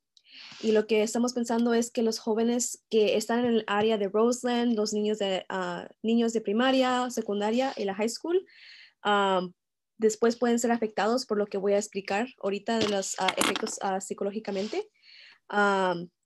y 0.61 0.73
lo 0.73 0.85
que 0.85 1.01
estamos 1.01 1.33
pensando 1.33 1.73
es 1.73 1.89
que 1.89 2.03
los 2.03 2.19
jóvenes 2.19 2.83
que 2.89 3.17
están 3.17 3.39
en 3.39 3.53
el 3.55 3.63
área 3.65 3.97
de 3.97 4.09
Roseland, 4.09 4.75
los 4.75 4.93
niños 4.93 5.17
de, 5.17 5.45
uh, 5.49 5.91
niños 6.03 6.33
de 6.33 6.41
primaria, 6.41 7.09
secundaria 7.09 7.73
y 7.77 7.85
la 7.85 7.95
high 7.95 8.09
school, 8.09 8.45
después 9.99 10.37
pueden 10.37 10.57
ser 10.57 10.71
afectados 10.71 11.27
por 11.27 11.37
lo 11.37 11.45
que 11.45 11.59
voy 11.59 11.73
a 11.73 11.77
explicar 11.77 12.27
ahorita 12.41 12.79
de 12.79 12.89
los 12.89 13.15
efectos 13.37 13.79
psicológicamente 13.99 14.89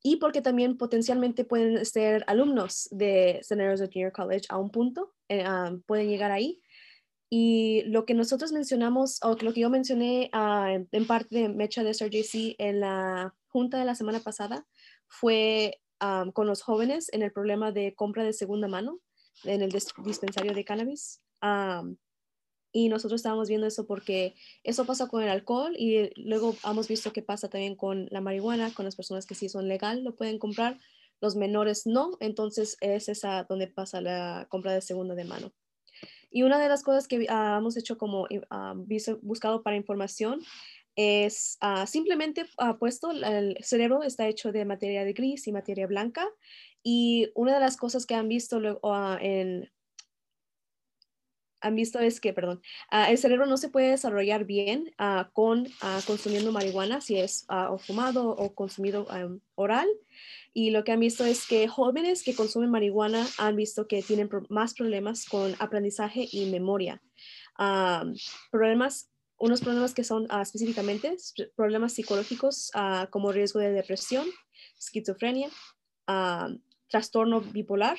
y 0.01 0.17
porque 0.17 0.41
también 0.41 0.77
potencialmente 0.77 1.45
pueden 1.45 1.85
ser 1.85 2.23
alumnos 2.27 2.89
de 2.91 3.39
St. 3.39 3.69
Joseph 3.69 3.91
Junior 3.93 4.11
College 4.11 4.45
a 4.49 4.57
un 4.57 4.69
punto, 4.69 5.13
eh, 5.29 5.45
pueden 5.85 6.09
llegar 6.09 6.31
ahí. 6.31 6.61
Y 7.29 7.83
lo 7.85 8.05
que 8.05 8.13
nosotros 8.13 8.51
mencionamos, 8.51 9.19
o 9.23 9.35
lo 9.41 9.53
que 9.53 9.61
yo 9.61 9.69
mencioné 9.69 10.29
ah, 10.33 10.77
en 10.91 11.07
parte 11.07 11.35
de 11.35 11.49
Mecha 11.49 11.83
de 11.83 11.93
SRJC 11.93 12.55
en 12.59 12.81
la 12.81 13.33
junta 13.47 13.79
de 13.79 13.85
la 13.85 13.95
semana 13.95 14.19
pasada, 14.19 14.67
fue 15.07 15.79
con 16.33 16.47
los 16.47 16.61
jóvenes 16.61 17.07
en 17.13 17.21
el 17.21 17.31
problema 17.31 17.71
de 17.71 17.95
compra 17.95 18.25
de 18.25 18.33
segunda 18.33 18.67
mano 18.67 18.99
en 19.45 19.61
el 19.61 19.71
dispensario 19.71 20.53
de 20.53 20.65
cannabis. 20.65 21.21
Y 22.75 22.89
nosotros 22.89 23.19
estábamos 23.19 23.47
viendo 23.47 23.67
eso 23.67 23.85
porque 23.85 24.33
eso 24.63 24.85
pasa 24.85 25.07
con 25.07 25.21
el 25.21 25.29
alcohol 25.29 25.75
y 25.77 26.09
luego 26.15 26.55
hemos 26.69 26.87
visto 26.87 27.13
que 27.13 27.21
pasa 27.21 27.47
también 27.47 27.75
con 27.75 28.07
la 28.09 28.19
marihuana, 28.19 28.73
con 28.73 28.83
las 28.83 28.95
personas 28.95 29.27
que 29.27 29.35
sí 29.35 29.47
son 29.47 29.67
legal, 29.67 30.03
lo 30.03 30.15
pueden 30.15 30.39
comprar, 30.39 30.79
los 31.21 31.35
menores 31.35 31.85
no, 31.85 32.17
entonces 32.19 32.75
es 32.81 33.09
esa 33.09 33.43
donde 33.43 33.67
pasa 33.67 34.01
la 34.01 34.47
compra 34.49 34.73
de 34.73 34.81
segunda 34.81 35.13
de 35.13 35.23
mano. 35.23 35.53
Y 36.31 36.41
una 36.41 36.59
de 36.59 36.67
las 36.67 36.81
cosas 36.81 37.07
que 37.07 37.27
ah, 37.29 37.57
hemos 37.59 37.77
hecho 37.77 37.99
como 37.99 38.23
uh, 38.23 39.17
buscado 39.21 39.61
para 39.61 39.75
información 39.75 40.41
es 40.95 41.59
uh, 41.61 41.85
simplemente 41.85 42.45
puesto, 42.79 43.11
el 43.11 43.57
cerebro 43.61 44.01
está 44.01 44.27
hecho 44.27 44.51
de 44.51 44.65
materia 44.65 45.05
de 45.05 45.13
gris 45.13 45.47
y 45.47 45.51
materia 45.51 45.85
blanca 45.85 46.27
y 46.81 47.29
una 47.35 47.53
de 47.53 47.59
las 47.59 47.77
cosas 47.77 48.07
que 48.07 48.15
han 48.15 48.27
visto 48.27 48.59
luego, 48.59 48.81
en 49.21 49.71
han 51.63 51.75
visto 51.75 51.99
es 51.99 52.19
que, 52.19 52.33
perdón, 52.33 52.61
ah, 52.91 53.09
el 53.09 53.17
cerebro 53.17 53.45
no 53.45 53.55
se 53.55 53.69
puede 53.69 53.91
desarrollar 53.91 54.43
bien 54.43 54.93
ah, 54.97 55.29
con 55.33 55.69
consumiendo 56.05 56.51
marihuana, 56.51 56.99
si 56.99 57.17
es 57.17 57.47
fumado 57.79 58.29
o 58.29 58.53
consumido 58.53 59.07
oral. 59.55 59.87
Y 60.53 60.71
lo 60.71 60.83
que 60.83 60.91
han 60.91 60.99
visto 60.99 61.25
es 61.25 61.47
que 61.47 61.67
jóvenes 61.67 62.23
que 62.23 62.35
consumen 62.35 62.69
marihuana 62.69 63.25
han 63.37 63.55
visto 63.55 63.87
que 63.87 64.03
tienen 64.03 64.29
más 64.49 64.73
problemas 64.73 65.25
con 65.25 65.55
aprendizaje 65.59 66.27
y 66.31 66.51
memoria. 66.51 67.01
problemas, 68.51 69.09
unos 69.37 69.61
problemas 69.61 69.93
que 69.93 70.03
son 70.03 70.27
específicamente 70.41 71.15
problemas 71.55 71.93
psicológicos 71.93 72.71
como 73.09 73.31
riesgo 73.31 73.59
de 73.59 73.71
depresión, 73.71 74.27
esquizofrenia, 74.77 75.49
trastorno 76.89 77.39
bipolar 77.39 77.97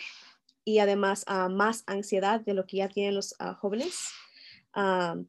y 0.64 0.78
además 0.78 1.24
uh, 1.28 1.50
más 1.50 1.84
ansiedad 1.86 2.40
de 2.40 2.54
lo 2.54 2.66
que 2.66 2.78
ya 2.78 2.88
tienen 2.88 3.14
los 3.14 3.32
uh, 3.40 3.54
jóvenes. 3.54 4.10
Uh, 4.74 5.24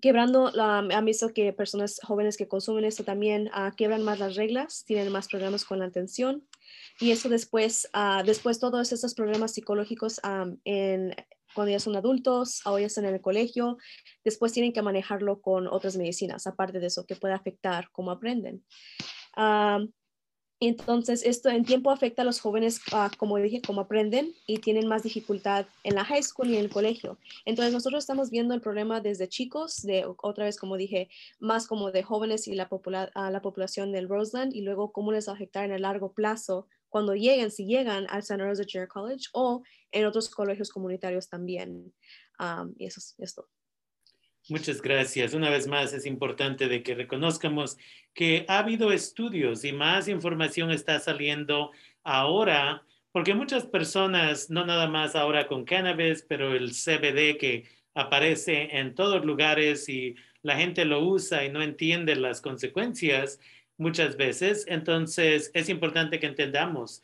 quebrando, 0.00 0.50
han 0.56 1.04
visto 1.04 1.32
que 1.34 1.52
personas 1.52 2.00
jóvenes 2.02 2.36
que 2.36 2.48
consumen 2.48 2.84
esto 2.84 3.04
también 3.04 3.50
quebran 3.76 4.02
más 4.02 4.18
las 4.18 4.36
reglas, 4.36 4.84
tienen 4.86 5.12
más 5.12 5.28
problemas 5.28 5.66
con 5.66 5.80
la 5.80 5.84
atención 5.84 6.48
y 6.98 7.10
eso 7.10 7.28
después, 7.28 7.86
después 8.24 8.58
todos 8.58 8.90
estos 8.90 9.14
problemas 9.14 9.52
psicológicos 9.52 10.18
cuando 11.54 11.70
ya 11.70 11.78
son 11.78 11.94
adultos 11.94 12.62
o 12.64 12.78
ya 12.78 12.86
están 12.86 13.04
en 13.04 13.14
el 13.14 13.20
colegio, 13.20 13.76
después 14.24 14.52
tienen 14.52 14.72
que 14.72 14.82
manejarlo 14.82 15.42
con 15.42 15.66
otras 15.66 15.96
medicinas, 15.96 16.46
aparte 16.46 16.80
de 16.80 16.86
eso, 16.86 17.04
que 17.06 17.14
puede 17.14 17.34
afectar 17.34 17.90
cómo 17.92 18.10
aprenden. 18.10 18.64
Entonces, 20.64 21.24
esto 21.24 21.48
en 21.48 21.64
tiempo 21.64 21.90
afecta 21.90 22.22
a 22.22 22.24
los 22.24 22.40
jóvenes, 22.40 22.80
ah, 22.92 23.10
como 23.18 23.36
dije, 23.38 23.60
cómo 23.66 23.80
aprenden 23.80 24.32
y 24.46 24.58
tienen 24.58 24.86
más 24.86 25.02
dificultad 25.02 25.66
en 25.82 25.96
la 25.96 26.04
high 26.04 26.22
school 26.22 26.50
y 26.50 26.54
en 26.54 26.60
el 26.60 26.70
colegio. 26.70 27.18
Entonces, 27.44 27.74
nosotros 27.74 28.04
estamos 28.04 28.30
viendo 28.30 28.54
el 28.54 28.60
problema 28.60 29.00
desde 29.00 29.28
chicos, 29.28 29.82
de 29.82 30.04
otra 30.06 30.44
vez, 30.44 30.56
como 30.56 30.76
dije, 30.76 31.10
más 31.40 31.66
como 31.66 31.90
de 31.90 32.04
jóvenes 32.04 32.46
y 32.46 32.54
la, 32.54 32.68
la 33.12 33.42
población 33.42 33.90
del 33.90 34.08
Roseland 34.08 34.54
y 34.54 34.60
luego 34.60 34.92
cómo 34.92 35.10
les 35.10 35.26
va 35.26 35.32
a 35.32 35.34
afectar 35.34 35.64
en 35.64 35.72
el 35.72 35.82
largo 35.82 36.12
plazo 36.12 36.68
cuando 36.88 37.16
lleguen, 37.16 37.50
si 37.50 37.66
llegan 37.66 38.06
al 38.08 38.22
San 38.22 38.38
Rosa 38.38 38.62
Junior 38.62 38.86
College 38.86 39.30
o 39.32 39.64
en 39.90 40.06
otros 40.06 40.30
colegios 40.30 40.70
comunitarios 40.70 41.28
también. 41.28 41.92
y 42.78 42.86
eso 42.86 43.00
es 43.00 43.16
esto. 43.18 43.48
Muchas 44.48 44.82
gracias. 44.82 45.34
Una 45.34 45.50
vez 45.50 45.68
más, 45.68 45.92
es 45.92 46.04
importante 46.04 46.66
de 46.66 46.82
que 46.82 46.96
reconozcamos 46.96 47.78
que 48.12 48.44
ha 48.48 48.58
habido 48.58 48.92
estudios 48.92 49.64
y 49.64 49.72
más 49.72 50.08
información 50.08 50.72
está 50.72 50.98
saliendo 50.98 51.70
ahora, 52.02 52.84
porque 53.12 53.34
muchas 53.34 53.66
personas, 53.66 54.50
no 54.50 54.66
nada 54.66 54.88
más 54.88 55.14
ahora 55.14 55.46
con 55.46 55.64
cannabis, 55.64 56.24
pero 56.28 56.54
el 56.54 56.72
CBD 56.72 57.38
que 57.38 57.64
aparece 57.94 58.78
en 58.78 58.94
todos 58.96 59.24
lugares 59.24 59.88
y 59.88 60.16
la 60.42 60.56
gente 60.56 60.84
lo 60.84 61.04
usa 61.06 61.44
y 61.44 61.50
no 61.50 61.62
entiende 61.62 62.16
las 62.16 62.40
consecuencias 62.40 63.38
muchas 63.76 64.16
veces. 64.16 64.64
Entonces, 64.66 65.52
es 65.54 65.68
importante 65.68 66.18
que 66.18 66.26
entendamos 66.26 67.00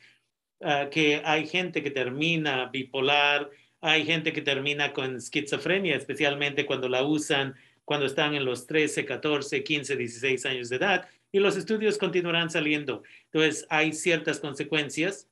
ah, 0.61 0.89
que 0.91 1.21
hay 1.23 1.47
gente 1.47 1.81
que 1.83 1.91
termina 1.91 2.65
bipolar, 2.65 3.49
hay 3.81 4.05
gente 4.05 4.33
que 4.33 4.41
termina 4.41 4.93
con 4.93 5.15
esquizofrenia, 5.15 5.95
especialmente 5.95 6.65
cuando 6.65 6.89
la 6.89 7.03
usan 7.03 7.55
cuando 7.89 8.05
están 8.05 8.35
en 8.35 8.45
los 8.45 8.67
13, 8.67 9.03
14, 9.03 9.63
15, 9.63 9.95
16 9.95 10.45
años 10.45 10.69
de 10.69 10.75
edad, 10.75 11.09
y 11.31 11.39
los 11.39 11.57
estudios 11.57 11.97
continuarán 11.97 12.51
saliendo. 12.51 13.01
Entonces, 13.31 13.65
hay 13.67 13.93
ciertas 13.93 14.39
consecuencias 14.39 15.27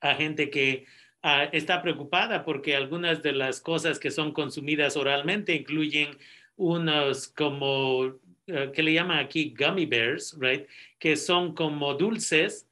a 0.00 0.14
gente 0.14 0.48
que 0.48 0.86
ah, 1.22 1.44
está 1.52 1.82
preocupada 1.82 2.46
porque 2.46 2.74
algunas 2.74 3.22
de 3.22 3.32
las 3.32 3.60
cosas 3.60 3.98
que 3.98 4.10
son 4.10 4.32
consumidas 4.32 4.96
oralmente 4.96 5.54
incluyen 5.54 6.16
unos 6.56 7.28
como, 7.28 8.14
ah, 8.50 8.70
que 8.72 8.82
le 8.82 8.94
llaman 8.94 9.18
aquí 9.18 9.54
gummy 9.54 9.84
bears, 9.84 10.34
right? 10.40 10.66
Que 10.98 11.16
son 11.16 11.54
como 11.54 11.92
dulces, 11.92 12.66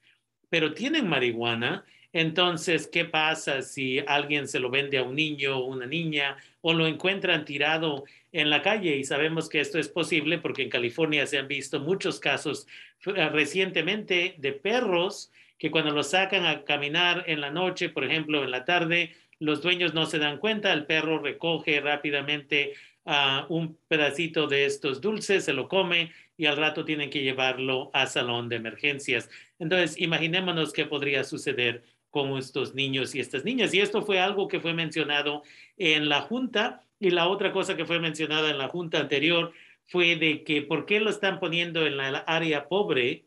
pero 0.49 0.73
tienen 0.73 1.07
marihuana 1.07 1.85
entonces, 2.13 2.87
¿qué 2.87 3.07
pasa 3.07 3.63
si 3.63 4.01
alguien 4.01 4.47
se 4.47 4.61
lo 4.61 4.71
vende 4.71 4.99
a 4.99 5.03
un 5.03 5.15
niño 5.15 5.59
o 5.59 5.65
una 5.65 5.87
niña 5.87 6.37
o 6.61 6.75
lo 6.75 6.87
encuentran 6.87 7.45
tirado 7.45 8.05
en 8.33 8.51
la 8.51 8.61
calle? 8.61 8.97
Y 8.97 9.05
sabemos 9.05 9.49
que 9.49 9.61
esto 9.61 9.79
es 9.79 9.89
posible 9.89 10.39
porque 10.39 10.63
en 10.63 10.69
California 10.69 11.27
se 11.27 11.39
han 11.39 11.49
visto 11.49 11.81
muchos 11.81 12.21
casos 12.21 12.67
eh, 13.07 13.29
recientemente 13.31 14.35
de 14.39 14.53
perros 14.53 15.31
que 15.59 15.71
cuando 15.71 15.93
los 15.93 16.11
sacan 16.11 16.45
a 16.45 16.65
caminar 16.65 17.25
en 17.29 17.41
la 17.41 17.51
noche, 17.51 17.89
por 17.89 18.05
ejemplo, 18.05 18.45
en 18.45 18.51
la 18.51 18.65
tarde, 18.65 19.15
los 19.39 19.63
dueños 19.63 19.95
no 19.95 20.07
se 20.07 20.19
dan 20.19 20.39
cuenta, 20.39 20.73
el 20.73 20.87
perro 20.87 21.19
recoge 21.19 21.81
rápidamente 21.81 22.75
uh, 23.05 23.45
un 23.49 23.79
pedacito 23.89 24.49
de 24.49 24.67
estos 24.67 25.01
dulces, 25.01 25.45
se 25.45 25.53
lo 25.53 25.69
come 25.69 26.13
y 26.37 26.47
al 26.47 26.57
rato 26.57 26.85
tienen 26.85 27.11
que 27.11 27.23
llevarlo 27.23 27.91
a 27.93 28.07
salón 28.07 28.49
de 28.49 28.57
emergencias. 28.57 29.31
Entonces, 29.59 30.01
imaginémonos 30.01 30.73
qué 30.73 30.85
podría 30.85 31.23
suceder 31.23 31.85
con 32.13 32.37
estos 32.37 32.75
niños 32.75 33.15
y 33.15 33.21
estas 33.21 33.45
niñas. 33.45 33.73
Y 33.73 33.81
esto 33.81 34.03
fue 34.03 34.21
algo 34.21 34.47
que 34.47 34.61
fue 34.61 34.75
mencionado 34.75 35.43
en 35.79 36.11
la 36.11 36.21
Junta 36.21 36.85
y 37.01 37.11
la 37.11 37.27
otra 37.27 37.53
cosa 37.53 37.75
que 37.75 37.87
fue 37.87 37.99
mencionada 37.99 38.51
en 38.51 38.59
la 38.59 38.69
Junta 38.69 39.01
anterior 39.01 39.53
fue 39.87 40.17
de 40.17 40.45
que 40.45 40.61
por 40.61 40.85
qué 40.85 41.01
lo 41.01 41.09
están 41.09 41.41
poniendo 41.41 41.87
en 41.87 41.97
la 41.97 42.19
área 42.27 42.69
pobre 42.69 43.25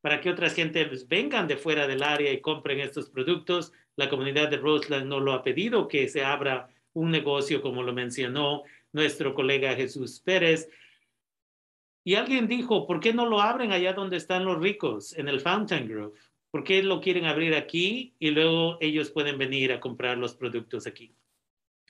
para 0.00 0.20
que 0.20 0.30
otras 0.30 0.54
gentes 0.54 1.08
vengan 1.08 1.48
de 1.48 1.56
fuera 1.56 1.88
del 1.88 2.04
área 2.04 2.32
y 2.32 2.40
compren 2.40 2.78
estos 2.78 3.10
productos. 3.10 3.72
La 3.96 4.08
comunidad 4.08 4.48
de 4.48 4.56
Roseland 4.56 5.06
no 5.06 5.18
lo 5.18 5.32
ha 5.32 5.42
pedido 5.42 5.88
que 5.88 6.08
se 6.08 6.24
abra 6.24 6.68
un 6.92 7.10
negocio 7.10 7.60
como 7.60 7.82
lo 7.82 7.92
mencionó 7.92 8.62
nuestro 8.92 9.34
colega 9.34 9.74
Jesús 9.74 10.20
Pérez. 10.20 10.70
Y 12.04 12.14
alguien 12.14 12.46
dijo, 12.46 12.86
¿por 12.86 13.00
qué 13.00 13.12
no 13.12 13.26
lo 13.26 13.40
abren 13.40 13.72
allá 13.72 13.94
donde 13.94 14.16
están 14.16 14.44
los 14.44 14.60
ricos, 14.60 15.12
en 15.18 15.28
el 15.28 15.40
Fountain 15.40 15.88
Grove? 15.88 16.16
¿Por 16.52 16.64
qué 16.64 16.82
lo 16.82 17.00
quieren 17.00 17.24
abrir 17.24 17.54
aquí 17.54 18.14
y 18.18 18.30
luego 18.30 18.76
ellos 18.82 19.10
pueden 19.10 19.38
venir 19.38 19.72
a 19.72 19.80
comprar 19.80 20.18
los 20.18 20.34
productos 20.34 20.86
aquí? 20.86 21.16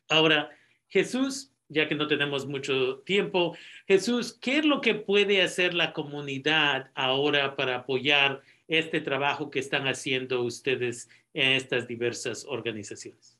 Ahora, 0.09 0.51
Jesús, 0.87 1.53
ya 1.69 1.89
que 1.89 1.97
no 1.97 2.07
tenemos 2.07 2.47
mucho 2.47 3.01
tiempo, 3.01 3.57
Jesús, 3.89 4.39
¿qué 4.41 4.59
es 4.59 4.65
lo 4.65 4.81
que 4.81 4.95
puede 4.95 5.43
hacer 5.43 5.75
la 5.75 5.93
comunidad 5.93 6.93
ahora 6.95 7.57
para 7.57 7.79
apoyar 7.79 8.41
este 8.69 9.01
trabajo 9.01 9.51
que 9.51 9.59
están 9.59 9.89
haciendo 9.89 10.43
ustedes 10.45 11.09
en 11.35 11.53
estas 11.53 11.89
diversas 11.89 12.45
organizaciones? 12.49 13.37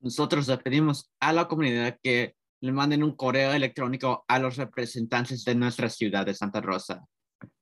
Nosotros 0.00 0.48
le 0.48 0.56
pedimos 0.56 1.12
a 1.20 1.34
la 1.34 1.46
comunidad 1.48 1.98
que 2.02 2.34
le 2.62 2.72
manden 2.72 3.02
un 3.02 3.14
correo 3.14 3.52
electrónico 3.52 4.24
a 4.26 4.38
los 4.38 4.56
representantes 4.56 5.44
de 5.44 5.54
nuestra 5.54 5.90
ciudad 5.90 6.24
de 6.24 6.32
Santa 6.32 6.62
Rosa. 6.62 7.06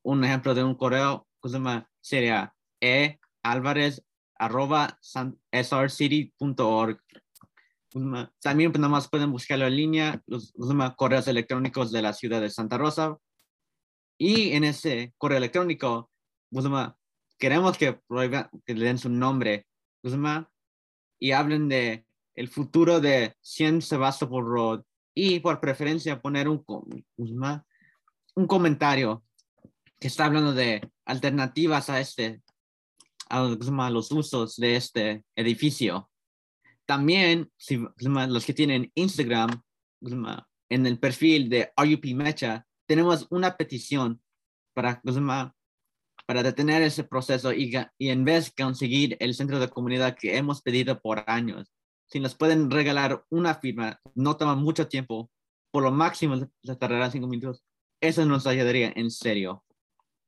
Un 0.02 0.22
ejemplo 0.22 0.54
de 0.54 0.62
un 0.62 0.76
correo 0.76 1.26
sería 2.00 2.54
e. 2.80 3.18
Alvarez 3.42 4.02
arroba 4.38 4.98
srcity.org. 5.52 7.00
También 8.40 8.72
pues, 8.72 8.80
nada 8.80 8.90
más 8.90 9.08
pueden 9.08 9.30
buscarlo 9.30 9.66
en 9.66 9.76
línea, 9.76 10.22
los, 10.26 10.52
correos 10.96 11.28
electrónicos 11.28 11.92
de 11.92 12.02
la 12.02 12.12
ciudad 12.12 12.40
de 12.40 12.50
Santa 12.50 12.78
Rosa. 12.78 13.18
Y 14.18 14.52
en 14.52 14.64
ese 14.64 15.14
correo 15.18 15.38
electrónico, 15.38 16.10
queremos 17.38 17.78
que, 17.78 18.00
que 18.64 18.74
le 18.74 18.86
den 18.86 18.98
su 18.98 19.08
nombre 19.08 19.66
y 21.18 21.32
hablen 21.32 21.68
de 21.68 22.06
el 22.34 22.48
futuro 22.48 23.00
de 23.00 23.34
100 23.40 23.82
Sebastopol 23.82 24.44
Road. 24.44 24.82
Y 25.14 25.40
por 25.40 25.60
preferencia 25.60 26.20
poner 26.20 26.48
un, 26.48 26.64
un 27.16 28.46
comentario 28.46 29.23
que 30.04 30.08
está 30.08 30.26
hablando 30.26 30.52
de 30.52 30.86
alternativas 31.06 31.88
a 31.88 31.98
este, 31.98 32.42
a 33.30 33.40
los 33.88 34.12
usos 34.12 34.56
de 34.56 34.76
este 34.76 35.24
edificio. 35.34 36.10
También, 36.84 37.50
si, 37.56 37.82
los 37.96 38.44
que 38.44 38.52
tienen 38.52 38.92
Instagram, 38.94 39.62
en 40.68 40.86
el 40.86 40.98
perfil 40.98 41.48
de 41.48 41.72
RUP 41.74 42.04
Mecha, 42.16 42.66
tenemos 42.86 43.26
una 43.30 43.56
petición 43.56 44.20
para, 44.74 45.00
para 46.26 46.42
detener 46.42 46.82
ese 46.82 47.04
proceso 47.04 47.54
y, 47.54 47.72
y 47.96 48.10
en 48.10 48.26
vez 48.26 48.52
de 48.54 48.62
conseguir 48.62 49.16
el 49.20 49.34
centro 49.34 49.58
de 49.58 49.70
comunidad 49.70 50.18
que 50.20 50.36
hemos 50.36 50.60
pedido 50.60 51.00
por 51.00 51.24
años, 51.26 51.72
si 52.10 52.20
nos 52.20 52.34
pueden 52.34 52.70
regalar 52.70 53.24
una 53.30 53.54
firma, 53.54 53.98
no 54.14 54.36
toma 54.36 54.54
mucho 54.54 54.86
tiempo, 54.86 55.30
por 55.70 55.82
lo 55.82 55.90
máximo 55.90 56.36
se 56.62 56.76
tardará 56.76 57.10
cinco 57.10 57.26
minutos, 57.26 57.64
eso 58.02 58.26
nos 58.26 58.46
ayudaría 58.46 58.92
en 58.96 59.10
serio. 59.10 59.63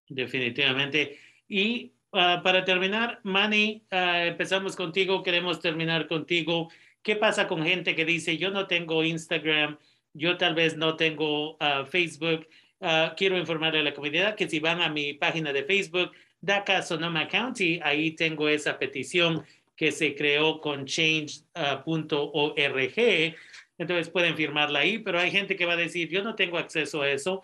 Definitivamente. 0.09 1.19
Y 1.49 1.93
ah, 2.13 2.41
para 2.43 2.65
terminar, 2.65 3.21
Manny, 3.23 3.83
ah, 3.91 4.27
empezamos 4.27 4.77
contigo, 4.77 5.23
queremos 5.23 5.61
terminar 5.61 6.07
contigo. 6.07 6.71
¿Qué 7.03 7.17
pasa 7.17 7.49
con 7.49 7.65
gente 7.65 7.95
que 7.95 8.05
dice, 8.05 8.37
yo 8.39 8.51
no 8.51 8.67
tengo 8.67 9.05
Instagram, 9.05 9.79
yo 10.13 10.37
tal 10.37 10.55
vez 10.55 10.77
no 10.77 10.97
tengo 10.97 11.57
ah, 11.61 11.85
Facebook? 11.85 12.47
quiero 13.17 13.39
informarle 13.39 13.81
a 13.81 13.83
la 13.83 13.95
comunidad 13.95 14.35
que 14.35 14.51
si 14.51 14.61
van 14.61 14.83
a 14.83 14.91
mi 14.91 15.15
página 15.15 15.51
de 15.51 15.65
Facebook, 15.65 16.13
DACA 16.43 16.83
Sonoma 16.83 17.27
County, 17.27 17.81
ahí 17.83 18.11
tengo 18.11 18.51
esa 18.51 18.79
petición 18.79 19.45
que 19.77 19.93
se 19.93 20.15
creó 20.15 20.61
con 20.61 20.87
change.org. 20.87 21.45
Entonces 23.79 24.09
pueden 24.09 24.37
firmarla 24.37 24.81
ahí, 24.81 24.99
pero 24.99 25.19
hay 25.19 25.31
gente 25.31 25.57
que 25.57 25.67
va 25.67 25.75
a 25.75 25.77
decir, 25.77 26.09
yo 26.09 26.23
no 26.23 26.35
tengo 26.35 26.59
acceso 26.59 27.03
a 27.03 27.11
eso. 27.11 27.43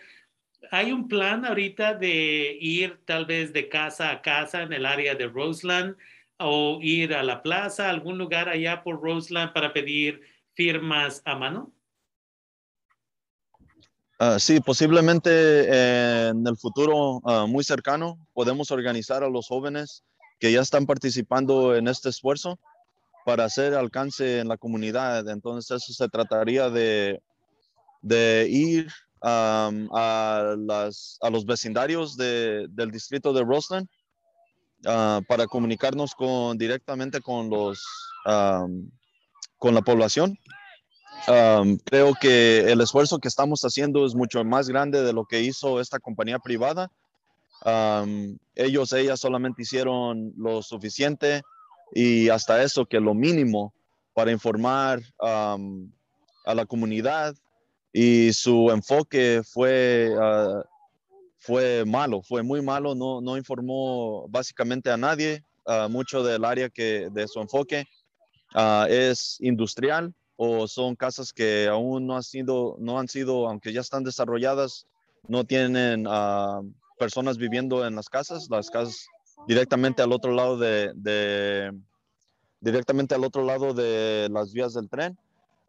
Hay 0.71 0.93
un 0.93 1.09
plan 1.09 1.45
ahorita 1.45 1.95
de 1.95 2.57
ir 2.61 3.01
tal 3.05 3.27
vez 3.27 3.53
de 3.53 3.69
casa 3.69 4.11
a 4.11 4.23
casa 4.23 4.63
en 4.63 4.73
el 4.73 4.87
área 4.87 5.15
de 5.15 5.27
Roseland 5.27 5.97
o 6.39 6.79
ir 6.81 7.15
a 7.15 7.23
la 7.23 7.43
plaza, 7.43 7.91
algún 7.91 8.19
lugar 8.19 8.49
allá 8.49 8.83
por 8.83 9.01
Roseland 9.03 9.53
para 9.53 9.73
pedir 9.73 10.21
firmas 10.55 11.23
a 11.25 11.35
mano. 11.35 11.73
Uh, 14.21 14.39
sí, 14.39 14.61
posiblemente 14.61 16.29
en 16.29 16.47
el 16.47 16.57
futuro 16.57 17.21
uh, 17.25 17.47
muy 17.49 17.65
cercano 17.65 18.25
podemos 18.33 18.71
organizar 18.71 19.25
a 19.25 19.29
los 19.29 19.49
jóvenes 19.49 20.05
que 20.39 20.53
ya 20.53 20.61
están 20.61 20.87
participando 20.87 21.75
en 21.75 21.89
este 21.89 22.09
esfuerzo 22.09 22.61
para 23.25 23.45
hacer 23.45 23.75
alcance 23.75 24.39
en 24.39 24.49
la 24.49 24.57
comunidad. 24.57 25.29
Entonces 25.29 25.83
eso 25.83 25.93
se 25.93 26.09
trataría 26.09 26.71
de, 26.71 27.21
de 28.01 28.47
ir 28.49 28.93
a, 29.23 30.55
los 30.57 31.47
vecindarios 31.47 32.17
de, 32.17 32.67
del 32.71 32.91
distrito 32.91 33.33
de 33.33 33.45
Roseland 33.45 33.89
uh, 34.87 35.23
para 35.27 35.47
comunicarnos 35.47 36.15
con, 36.15 36.59
directamente 36.59 37.21
con, 37.21 37.49
los, 37.51 37.83
con 39.59 39.75
la 39.75 39.83
población 39.83 40.37
creo 41.85 42.15
que 42.21 42.71
el 42.71 42.81
esfuerzo 42.81 43.19
que 43.19 43.29
estamos 43.29 43.63
haciendo 43.63 44.05
es 44.07 44.15
mucho 44.15 44.45
más 44.45 44.69
grande 44.69 45.03
de 45.03 45.13
lo 45.13 45.25
que 45.25 45.41
hizo 45.41 45.81
esta 45.81 45.99
compañía 45.99 46.39
privada. 46.39 46.91
ellos, 48.55 48.93
ellas 48.93 49.21
solamente 49.21 49.63
hicieron 49.63 50.33
lo 50.37 50.63
suficiente 50.63 51.43
y 51.95 52.29
hasta 52.29 52.63
eso 52.63 52.87
que 52.87 53.01
lo 53.01 53.15
mínimo 53.15 53.73
para 54.15 54.33
informar 54.33 55.01
a 55.21 55.57
la 56.55 56.67
comunidad 56.67 57.35
y 57.93 58.33
su 58.33 58.71
enfoque 58.71 59.43
fue, 59.45 60.15
ah, 60.19 60.63
fue 61.39 61.85
malo, 61.85 62.23
fue 62.23 62.43
muy 62.43 62.63
malo, 62.63 62.95
no, 62.95 63.21
no 63.21 63.37
informó 63.37 64.27
básicamente 64.29 64.91
a 64.91 64.97
nadie, 64.97 65.45
uh, 65.67 65.89
mucho 65.89 66.23
del 66.23 66.45
área 66.45 66.71
que 66.71 67.09
de 67.13 67.29
su 67.29 67.41
enfoque 67.41 67.85
ah, 68.55 68.87
es 68.89 69.37
industrial 69.41 70.15
o 70.37 70.67
son 70.67 70.97
casas 70.97 71.33
que 71.33 71.69
aún 71.69 72.07
no 72.07 72.17
han 72.17 72.23
sido, 72.23 72.77
no 72.79 72.99
han 72.99 73.09
sido, 73.09 73.49
aunque 73.49 73.73
ya 73.73 73.81
están 73.81 74.05
desarrolladas, 74.05 74.87
no 75.29 75.45
tienen 75.45 76.07
uh, 76.07 76.65
personas 76.99 77.37
viviendo 77.37 77.87
en 77.87 77.95
las 77.95 78.09
casas, 78.09 78.49
las 78.51 78.71
casas 78.71 79.07
directamente 79.47 80.03
al 80.03 80.13
otro 80.13 80.33
lado 80.33 80.57
de, 80.57 80.93
de 80.95 81.73
directamente 82.61 83.15
al 83.15 83.25
otro 83.25 83.45
lado 83.45 83.75
de 83.75 84.29
las 84.31 84.53
vías 84.53 84.73
del 84.75 84.89
tren. 84.89 85.19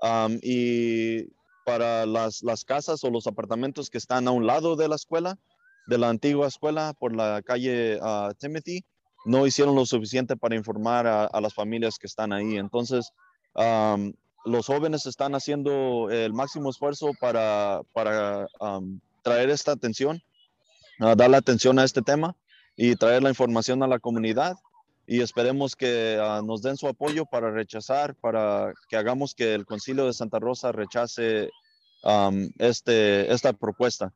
Um, 0.01 0.39
y 0.41 1.27
para 1.65 2.05
las, 2.05 2.43
las, 2.43 2.65
casas 2.65 3.03
o 3.03 3.09
los 3.09 3.27
apartamentos 3.27 3.89
que 3.89 3.97
están 3.97 4.27
a 4.27 4.31
un 4.31 4.45
lado 4.45 4.75
de 4.75 4.87
la 4.87 4.95
escuela, 4.95 5.37
de 5.87 5.97
la 5.97 6.09
antigua 6.09 6.47
escuela 6.47 6.93
por 6.97 7.15
la 7.15 7.41
calle 7.41 7.99
uh, 8.01 8.33
Timothy, 8.37 8.83
no 9.25 9.47
hicieron 9.47 9.75
lo 9.75 9.85
suficiente 9.85 10.35
para 10.35 10.55
informar 10.55 11.07
a, 11.07 11.41
las 11.41 11.53
familias 11.53 11.97
que 11.97 12.07
están 12.07 12.33
ahí. 12.33 12.57
Entonces, 12.57 13.11
um, 13.55 14.13
los 14.45 14.65
jóvenes 14.65 15.05
están 15.05 15.35
haciendo 15.35 16.09
el 16.09 16.33
máximo 16.33 16.69
esfuerzo 16.69 17.11
para, 17.21 17.81
para 17.93 18.47
traer 19.21 19.49
esta 19.49 19.71
atención, 19.71 20.21
dar 20.99 21.29
la 21.29 21.37
atención 21.37 21.79
a 21.79 21.85
este 21.85 22.01
tema 22.01 22.35
y 22.75 22.95
traer 22.95 23.23
la 23.23 23.29
información 23.29 23.81
a 23.83 23.87
la 23.87 23.99
comunidad 23.99 24.57
y 25.05 25.21
esperemos 25.21 25.75
que 25.75 26.17
ah, 26.21 26.41
nos 26.43 26.61
den 26.61 26.77
su 26.77 26.87
apoyo 26.87 27.25
para 27.25 27.51
rechazar, 27.51 28.15
para 28.15 28.73
que 28.87 28.95
hagamos 28.95 29.35
que 29.35 29.53
el 29.53 29.65
Concilio 29.65 30.05
de 30.05 30.13
Santa 30.13 30.39
Rosa 30.39 30.71
rechace 30.71 31.49
este, 32.57 33.31
esta 33.31 33.53
propuesta. 33.53 34.11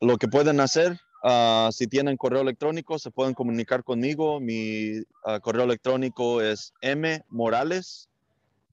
lo 0.00 0.18
que 0.18 0.28
pueden 0.28 0.60
hacer, 0.60 1.00
ah, 1.24 1.70
si 1.72 1.86
tienen 1.86 2.16
correo 2.16 2.42
electrónico, 2.42 2.98
se 2.98 3.10
pueden 3.10 3.34
comunicar 3.34 3.84
conmigo. 3.84 4.40
Mi 4.40 5.02
ah, 5.24 5.40
correo 5.40 5.64
electrónico 5.64 6.42
es 6.42 6.72
mmorales 6.82 8.08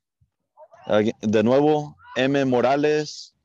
De 1.21 1.43
nuevo, 1.43 1.95
M 2.15 2.45
Morales 2.45 3.35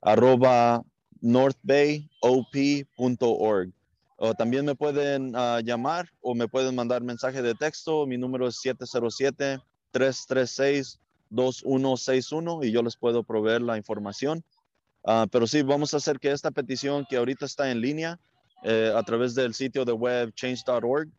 arroba 0.00 0.82
northbayop.org. 1.26 3.72
O 4.18 4.32
también 4.34 4.64
me 4.64 4.74
pueden 4.74 5.36
uh, 5.36 5.60
llamar 5.60 6.08
o 6.22 6.34
me 6.34 6.48
pueden 6.48 6.74
mandar 6.74 7.02
mensaje 7.02 7.42
de 7.42 7.54
texto. 7.54 8.06
Mi 8.06 8.16
número 8.16 8.48
es 8.48 8.56
707-336-2161 9.92 12.64
y 12.64 12.70
yo 12.70 12.82
les 12.82 12.96
puedo 12.96 13.22
proveer 13.24 13.60
la 13.60 13.76
información. 13.76 14.42
Uh, 15.02 15.26
pero 15.30 15.46
sí, 15.46 15.60
vamos 15.62 15.92
a 15.92 15.98
hacer 15.98 16.18
que 16.18 16.32
esta 16.32 16.50
petición 16.50 17.04
que 17.08 17.16
ahorita 17.16 17.44
está 17.44 17.70
en 17.70 17.80
línea 17.80 18.18
eh, 18.62 18.92
a 18.94 19.02
través 19.02 19.34
del 19.34 19.52
sitio 19.52 19.84
de 19.84 19.92
web 19.92 20.32
change.org 20.34 21.10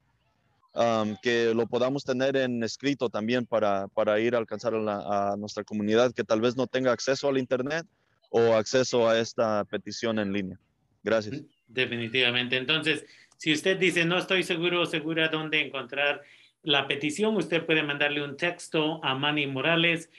que 1.22 1.54
lo 1.56 1.66
podamos 1.66 2.04
tener 2.04 2.38
en 2.38 2.64
escrito 2.64 3.10
también 3.10 3.48
para, 3.48 3.88
para 3.88 4.20
ir 4.20 4.36
a 4.36 4.38
alcanzar 4.38 4.76
a, 4.76 5.36
nuestra 5.36 5.64
comunidad 5.64 6.14
que 6.14 6.24
tal 6.24 6.40
vez 6.40 6.56
no 6.56 6.68
tenga 6.68 6.92
acceso 6.92 7.28
al 7.28 7.40
Internet 7.40 7.88
o 8.30 8.54
acceso 8.54 9.08
a 9.08 9.20
esta 9.20 9.64
petición 9.66 10.20
en 10.20 10.34
línea. 10.34 10.60
Gracias. 11.04 11.42
Definitivamente. 11.68 12.58
Entonces, 12.58 13.06
si 13.38 13.54
usted 13.54 13.78
dice, 13.78 14.06
no 14.06 14.18
estoy 14.18 14.44
seguro 14.44 14.82
o 14.82 14.86
segura 14.86 15.28
dónde 15.28 15.62
encontrar 15.62 16.22
la 16.64 16.88
petición, 16.88 17.36
usted 17.36 17.66
puede 17.66 17.84
mandarle 17.84 18.24
un 18.24 18.36
texto 18.36 19.04
a 19.04 19.16
Manny 19.16 19.48
Morales 19.48 20.10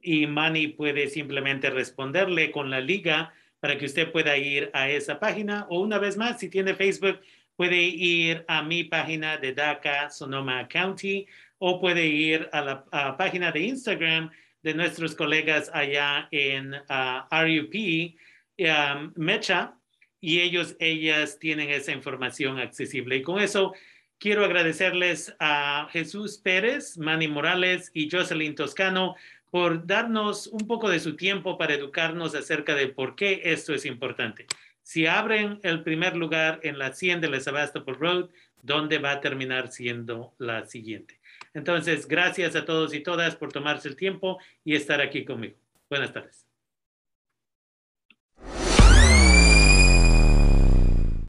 y 0.00 0.26
Manny 0.26 0.68
puede 0.68 1.08
simplemente 1.08 1.70
responderle 1.70 2.50
con 2.50 2.70
la 2.70 2.80
liga 2.80 3.32
para 3.60 3.76
que 3.76 3.86
usted 3.86 4.12
pueda 4.12 4.36
ir 4.36 4.70
a 4.72 4.88
esa 4.88 5.18
página 5.18 5.66
o 5.68 5.80
una 5.80 5.98
vez 5.98 6.16
más, 6.16 6.38
si 6.38 6.48
tiene 6.48 6.74
Facebook, 6.74 7.20
puede 7.56 7.82
ir 7.82 8.44
a 8.46 8.62
mi 8.62 8.84
página 8.84 9.36
de 9.36 9.52
DACA, 9.52 10.10
Sonoma 10.10 10.68
County, 10.68 11.26
o 11.58 11.80
puede 11.80 12.06
ir 12.06 12.48
a 12.52 12.60
la 12.60 13.16
página 13.16 13.50
de 13.50 13.60
Instagram 13.60 14.30
de 14.68 14.74
nuestros 14.74 15.14
colegas 15.14 15.70
allá 15.72 16.28
en 16.30 16.74
uh, 16.74 17.24
RUP, 17.30 18.14
um, 18.58 19.12
Mecha, 19.16 19.74
y 20.20 20.40
ellos, 20.40 20.76
ellas 20.78 21.38
tienen 21.38 21.70
esa 21.70 21.92
información 21.92 22.58
accesible. 22.58 23.16
Y 23.16 23.22
con 23.22 23.40
eso 23.40 23.72
quiero 24.18 24.44
agradecerles 24.44 25.34
a 25.40 25.88
Jesús 25.90 26.38
Pérez, 26.38 26.98
Manny 26.98 27.28
Morales 27.28 27.90
y 27.94 28.10
Jocelyn 28.10 28.54
Toscano 28.54 29.16
por 29.50 29.86
darnos 29.86 30.48
un 30.48 30.66
poco 30.66 30.90
de 30.90 31.00
su 31.00 31.16
tiempo 31.16 31.56
para 31.56 31.74
educarnos 31.74 32.34
acerca 32.34 32.74
de 32.74 32.88
por 32.88 33.16
qué 33.16 33.40
esto 33.44 33.72
es 33.72 33.86
importante 33.86 34.46
si 34.88 35.06
abren 35.06 35.60
el 35.64 35.82
primer 35.82 36.16
lugar 36.16 36.60
en 36.62 36.78
la 36.78 36.94
100 36.94 37.20
de 37.20 37.28
la 37.28 37.40
Sebastopol 37.40 37.98
Road, 37.98 38.30
¿dónde 38.62 38.96
va 38.96 39.10
a 39.10 39.20
terminar 39.20 39.70
siendo 39.70 40.32
la 40.38 40.64
siguiente? 40.64 41.17
Entonces, 41.54 42.08
gracias 42.08 42.56
a 42.56 42.64
todos 42.64 42.94
y 42.94 43.00
todas 43.00 43.36
por 43.36 43.52
tomarse 43.52 43.88
el 43.88 43.96
tiempo 43.96 44.38
y 44.64 44.74
estar 44.74 45.00
aquí 45.00 45.24
conmigo. 45.24 45.56
Buenas 45.88 46.12
tardes. 46.12 46.47